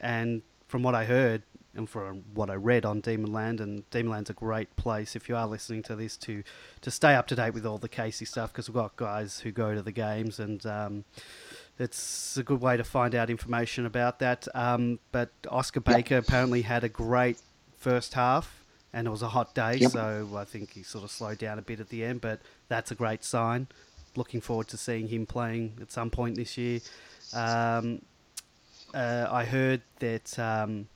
[0.00, 1.42] and from what I heard
[1.76, 5.46] and from what I read on Demonland, and Demonland's a great place if you are
[5.46, 6.42] listening to this to
[6.82, 9.50] to stay up to date with all the Casey stuff because we've got guys who
[9.50, 10.64] go to the games and.
[10.66, 11.04] Um,
[11.76, 14.46] it's a good way to find out information about that.
[14.54, 15.96] Um, but Oscar Yep.
[15.96, 17.38] Baker apparently had a great
[17.76, 19.90] first half, and it was a hot day, Yep.
[19.90, 22.20] so I think he sort of slowed down a bit at the end.
[22.20, 23.66] But that's a great sign.
[24.14, 26.78] Looking forward to seeing him playing at some point this year.
[27.34, 28.02] Um,
[28.94, 30.86] uh, I heard that um,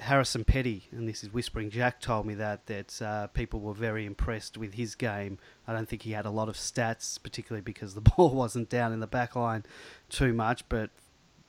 [0.00, 4.04] Harrison Petty, and this is Whispering Jack, told me that that uh, people were very
[4.06, 5.38] impressed with his game.
[5.66, 8.92] I don't think he had a lot of stats, particularly because the ball wasn't down
[8.92, 9.64] in the back line
[10.08, 10.90] too much, but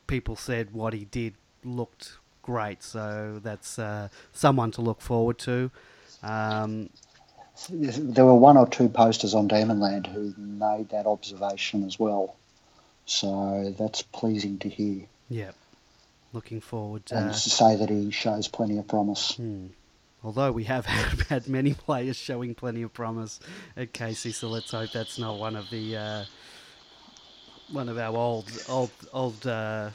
[0.07, 1.33] people said what he did
[1.63, 2.83] looked great.
[2.83, 5.71] So that's uh, someone to look forward to.
[6.21, 6.89] Um,
[7.69, 12.35] There were one or two posters on Demonland who made that observation as well.
[13.05, 15.05] So that's pleasing to hear.
[15.29, 15.51] yeah,
[16.33, 17.03] looking forward.
[17.11, 19.35] And Uh, to say that he shows plenty of promise.
[19.35, 19.67] Hmm.
[20.23, 23.39] Although we have had, had many players showing plenty of promise
[23.77, 26.25] at Casey, so let's hope that's not one of the uh,
[27.71, 29.45] one of our old old old.
[29.45, 29.91] Uh,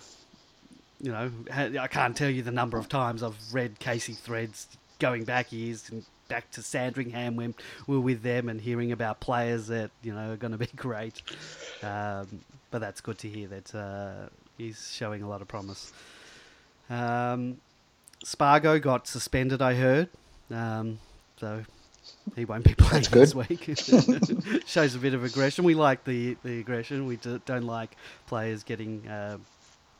[1.03, 4.67] you know, I can't tell you the number of times I've read Casey threads
[4.99, 7.55] going back years and back to Sandringham when
[7.87, 10.67] we were with them and hearing about players that you know are going to be
[10.77, 11.21] great.
[11.83, 12.41] Um,
[12.71, 15.93] but that's good to hear that uh, he's showing a lot of promise.
[16.89, 17.59] Um,
[18.25, 20.09] Spargo got suspended, I heard.
[20.51, 20.99] Um,
[21.37, 21.65] so
[22.37, 23.65] he won't be playing this week.
[24.67, 25.65] Shows a bit of aggression.
[25.65, 27.07] We like the, the aggression.
[27.07, 27.97] We do, don't like
[28.27, 29.39] players getting uh,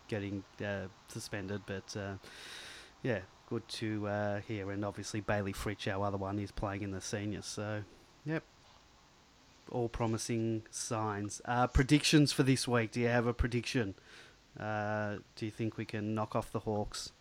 [0.09, 2.15] getting uh, suspended, but uh,
[3.03, 3.21] yeah,
[3.51, 4.71] good to uh, hear.
[4.71, 7.45] And obviously Bailey Fritsch, our other one, is playing in the seniors.
[7.45, 7.83] So,
[8.25, 8.45] yep,
[9.71, 11.43] all promising signs.
[11.45, 12.93] Uh, predictions for this week?
[12.93, 13.95] Do you have a prediction?
[14.59, 17.13] Uh, do you think we can knock off the Hawks?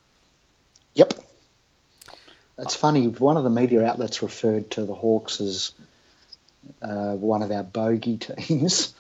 [0.93, 1.13] Yep.
[2.59, 3.07] It's funny.
[3.07, 5.71] One of the media outlets referred to the Hawks as
[6.81, 8.93] uh, one of our bogey teams,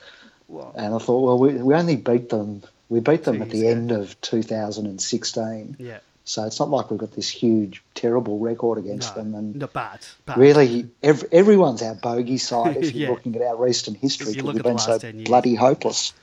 [0.47, 2.63] Well, and I thought, well, we, we only beat them.
[2.87, 5.99] We beat them Two at the years end of 2016, yeah.
[6.29, 9.33] So it's not like we've got this huge, terrible record against No, them.
[9.33, 13.15] And no, but, but really, ev- everyone's our bogey side if you're Yeah.
[13.15, 14.29] looking at our recent history.
[14.29, 15.27] If you 'cause look we've at the been so last 10 years.
[15.27, 16.13] bloody hopeless.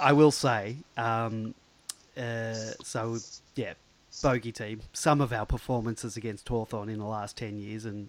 [0.00, 1.54] I will say, um,
[2.18, 3.18] uh, so
[3.54, 3.74] yeah,
[4.22, 4.80] bogey team.
[4.92, 8.08] Some of our performances against Hawthorn in the last ten years, and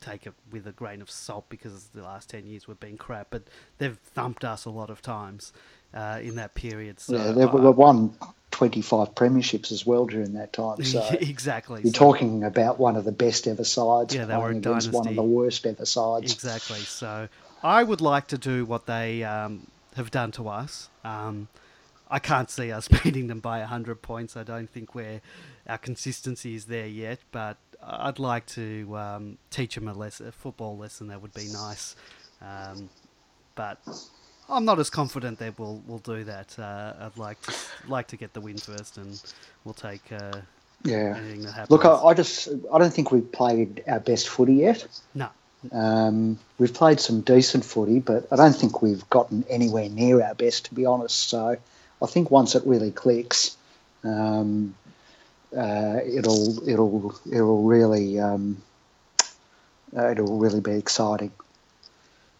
[0.00, 3.26] take it with a grain of salt because the last ten years we've been crap,
[3.30, 3.42] but
[3.78, 5.52] they've thumped us a lot of times
[5.92, 7.00] uh, in that period.
[7.00, 8.14] So yeah, they've won
[8.56, 10.82] 25 premierships as well during that time.
[10.82, 11.82] So exactly.
[11.82, 15.06] You're so- talking about one of the best ever sides Yeah, they were against one
[15.06, 16.32] of the worst ever sides.
[16.32, 16.78] Exactly.
[16.78, 17.28] So
[17.62, 20.88] I would like to do what they um, have done to us.
[21.04, 21.48] Um,
[22.10, 24.38] I can't see us beating them by 100 points.
[24.38, 25.20] I don't think we're,
[25.66, 30.32] our consistency is there yet, but I'd like to um, teach them a, lesson, a
[30.32, 31.08] football lesson.
[31.08, 31.94] That would be nice.
[32.40, 32.88] Um,
[33.54, 33.80] but
[34.48, 36.56] I'm not as confident that we'll, we'll do that.
[36.58, 37.54] Uh, I'd like to,
[37.88, 39.20] like to get the win first, and
[39.64, 40.38] we'll take uh,
[40.84, 41.14] Yeah.
[41.16, 41.70] anything that happens.
[41.70, 44.86] Look, I, I just I don't think we've played our best footy yet.
[45.14, 45.28] no.
[45.72, 50.34] Um, we've played some decent footy, but I don't think we've gotten anywhere near our
[50.34, 51.28] best, to be honest.
[51.28, 51.56] So
[52.00, 53.56] I think once it really clicks,
[54.04, 54.76] um,
[55.56, 58.62] uh, it'll it'll it'll really um,
[59.96, 61.32] uh, it'll really be exciting.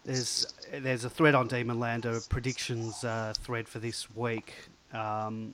[0.05, 4.53] There's there's a thread on Demon Land, a predictions uh, thread for this week,
[4.93, 5.53] um,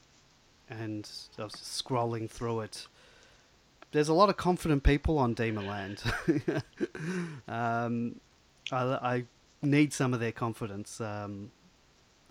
[0.69, 2.87] and I was scrolling through it.
[3.91, 6.01] There's a lot of confident people on Demon Land.
[7.47, 8.19] um,
[8.71, 9.23] I, I
[9.61, 10.99] need some of their confidence.
[10.99, 11.51] Um,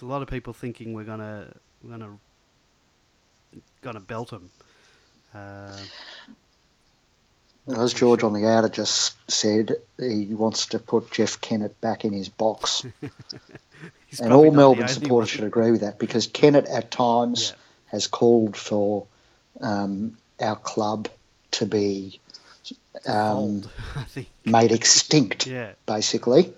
[0.01, 2.19] a lot of people thinking we're gonna we're gonna
[3.81, 4.51] gonna belt them.
[5.33, 5.79] Uh,
[7.69, 12.13] As George on the outer just said, he wants to put Jeff Kennett back in
[12.13, 12.85] his box.
[14.21, 17.57] and all Melbourne supporters should agree with that because Kennett at times Yeah.
[17.93, 19.07] has called for
[19.61, 21.09] um, our club
[21.53, 22.21] to be
[23.07, 23.71] um, Old,
[24.45, 25.73] made extinct, Yeah.
[25.87, 26.53] basically.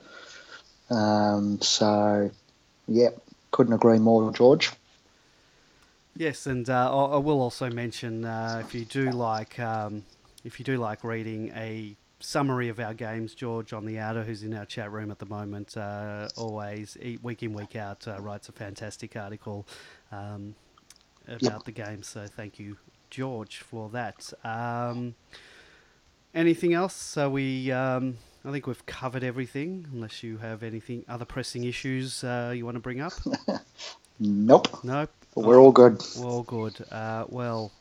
[0.88, 2.30] Um, so,
[2.88, 3.10] yeah,
[3.50, 4.72] couldn't agree more, George.
[6.16, 10.04] Yes, and uh, I I will also mention uh, if you do like um,
[10.44, 14.42] if you do like reading a summary of our games, George on the outer, who's
[14.42, 18.48] in our chat room at the moment, uh, always week in week out uh, writes
[18.48, 19.66] a fantastic article
[20.12, 20.54] um,
[21.28, 22.02] about the game.
[22.02, 22.76] So thank you,
[23.10, 24.32] George, for that.
[24.44, 25.14] Um,
[26.34, 26.94] anything else?
[26.94, 27.72] So we.
[27.72, 32.66] Um, I think we've covered everything, unless you have anything other pressing issues uh, you
[32.66, 33.14] want to bring up.
[34.20, 35.10] Nope, Nope.
[35.34, 36.02] but we're all good.
[36.14, 36.76] well, good.
[36.90, 37.72] Uh, well,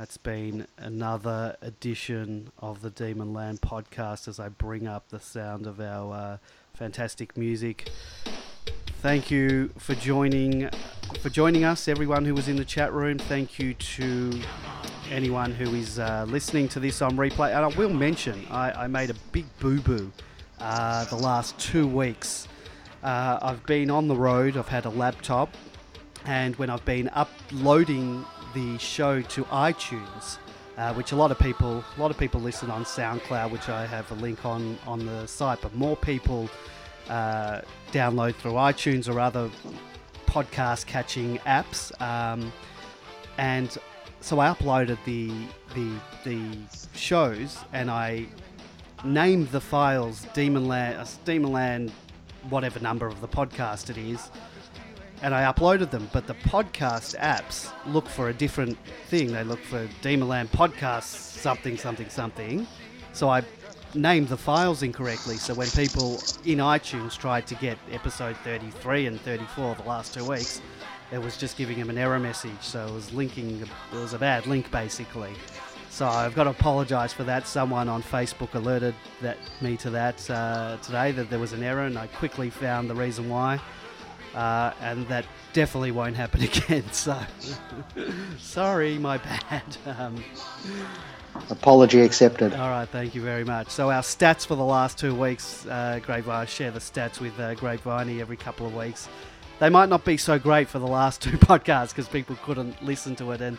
[0.00, 5.66] that's been another edition of the Demon Land podcast as I bring up the sound
[5.66, 6.38] of our uh,
[6.72, 7.90] fantastic music.
[9.02, 10.70] Thank you for joining
[11.20, 13.18] for joining us, everyone who was in the chat room.
[13.18, 14.40] Thank you to
[15.10, 17.54] anyone who is uh, listening to this on replay.
[17.54, 20.10] And I will mention, I, I made a big boo boo
[20.60, 22.48] uh, the last two weeks.
[23.02, 24.56] Uh, I've been on the road.
[24.56, 25.54] I've had a laptop,
[26.24, 28.24] and when I've been uploading
[28.54, 30.38] the show to iTunes,
[30.76, 33.86] uh, which a lot of people, a lot of people listen on SoundCloud, which I
[33.86, 36.48] have a link on on the site, but more people
[37.08, 37.60] uh,
[37.92, 39.50] download through iTunes or other
[40.26, 41.98] podcast catching apps.
[42.00, 42.52] Um,
[43.38, 43.76] and
[44.20, 45.32] so I uploaded the
[45.74, 45.90] the
[46.24, 46.56] the
[46.94, 48.26] shows and I
[49.04, 51.90] named the files Demonland, Demonland,
[52.48, 54.30] whatever number of the podcast it is,
[55.22, 56.08] and I uploaded them.
[56.12, 58.78] But the podcast apps look for a different
[59.08, 59.32] thing.
[59.32, 62.66] They look for Demonland podcast something something something.
[63.12, 63.42] So I
[63.94, 65.36] named the files incorrectly.
[65.36, 66.14] So when people
[66.44, 70.60] in iTunes tried to get episode 33 and 34 the last two weeks,
[71.12, 72.60] it was just giving them an error message.
[72.60, 73.60] So it was linking.
[73.60, 75.32] It was a bad link basically.
[75.90, 77.48] So I've got to apologise for that.
[77.48, 81.82] Someone on Facebook alerted that me to that uh, today that there was an error,
[81.82, 83.60] and I quickly found the reason why.
[84.34, 86.84] Uh, and that definitely won't happen again.
[86.92, 87.18] So
[88.38, 89.62] sorry, my bad.
[89.98, 90.22] Um,
[91.48, 92.52] Apology accepted.
[92.54, 93.68] all right, thank you very much.
[93.70, 97.38] So our stats for the last two weeks, uh, Grapevine, I share the stats with
[97.38, 99.08] uh, Grapevine every couple of weeks.
[99.60, 103.14] They might not be so great for the last two podcasts because people couldn't listen
[103.16, 103.58] to it, and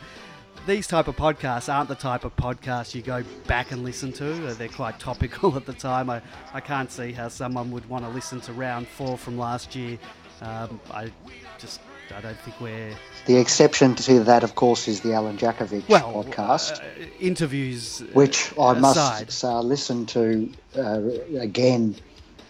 [0.68, 4.48] these type of podcasts aren't the type of podcasts you go back and listen to.
[4.50, 6.10] Uh, They're quite topical at the time.
[6.10, 6.22] I,
[6.54, 9.98] I can't see how someone would want to listen to round four from last year.
[10.42, 11.12] Um, I
[11.60, 11.80] just
[12.16, 12.94] I don't think we're
[13.26, 18.06] The exception to that, of course, is the Alan Jakovich well podcast, uh, interviews, uh,
[18.14, 19.32] which I must aside.
[19.32, 21.02] say I listened to uh,
[21.40, 21.96] again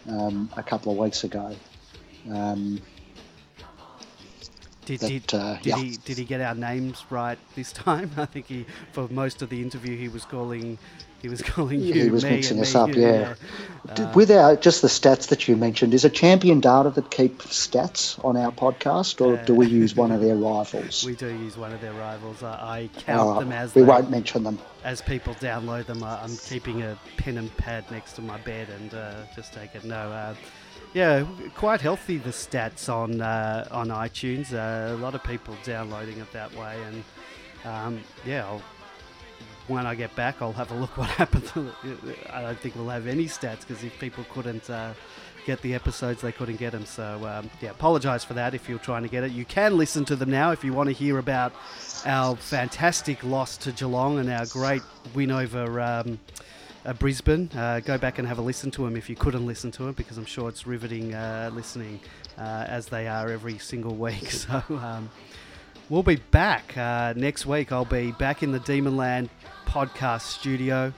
[0.10, 1.56] um, a couple of weeks ago.
[2.30, 2.82] Um,
[4.86, 5.78] Did, that, did, uh, did yeah.
[5.78, 8.12] he did he get our names right this time?
[8.18, 10.80] I think he for most of the interview he was calling
[11.22, 13.36] he was calling you he was mixing us up, you, yeah.
[13.90, 17.40] Uh, With our, just the stats that you mentioned, is a champion data that keep
[17.40, 21.04] stats on our podcast, or do we use one of their rivals?
[21.04, 22.44] we do use one of their rivals.
[22.44, 24.60] I, I count them as we they- won't mention them.
[24.84, 26.04] as people download them.
[26.04, 29.74] I, I'm keeping a pen and pad next to my bed and uh, just take
[29.76, 29.84] it.
[29.84, 30.36] No, uh,
[30.94, 31.26] yeah,
[31.56, 34.54] quite healthy the stats on uh, on iTunes.
[34.54, 37.04] Uh, a lot of people downloading it that way, and
[37.66, 38.62] um, yeah, I'll,
[39.72, 41.52] when I get back, I'll have a look what happened.
[42.32, 44.70] I don't think we'll have any stats because if people couldn't.
[44.70, 44.94] Uh,
[45.46, 46.86] Get the episodes, they couldn't get them.
[46.86, 49.32] So, um, yeah, apologise for that if you're trying to get it.
[49.32, 51.52] You can listen to them now if you want to hear about
[52.06, 54.84] our fantastic loss to Geelong and our great
[55.16, 56.20] win over um,
[56.86, 57.50] uh, Brisbane.
[57.56, 59.94] Uh, go back and have a listen to them if you couldn't listen to them,
[59.94, 62.00] because I'm sure it's riveting uh, listening
[62.38, 64.32] uh, as they are every single week.
[64.32, 65.10] So um,
[65.90, 67.72] we'll be back uh, next week.
[67.72, 69.30] I'll be back in the Demonland
[69.66, 70.94] podcast studio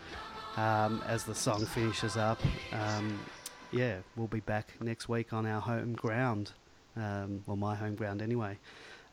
[0.57, 2.40] um, as the song finishes up.
[2.72, 3.19] Um,
[3.72, 6.52] yeah, we'll be back next week on our home ground.
[6.95, 8.57] Um, well, my home ground anyway.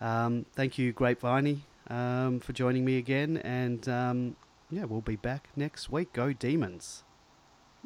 [0.00, 3.38] Um, thank you, Grapeviney, um, for joining me again.
[3.38, 4.36] And um,
[4.70, 6.12] yeah, we'll be back next week.
[6.12, 7.04] Go Demons.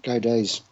[0.02, 0.62] Go D's.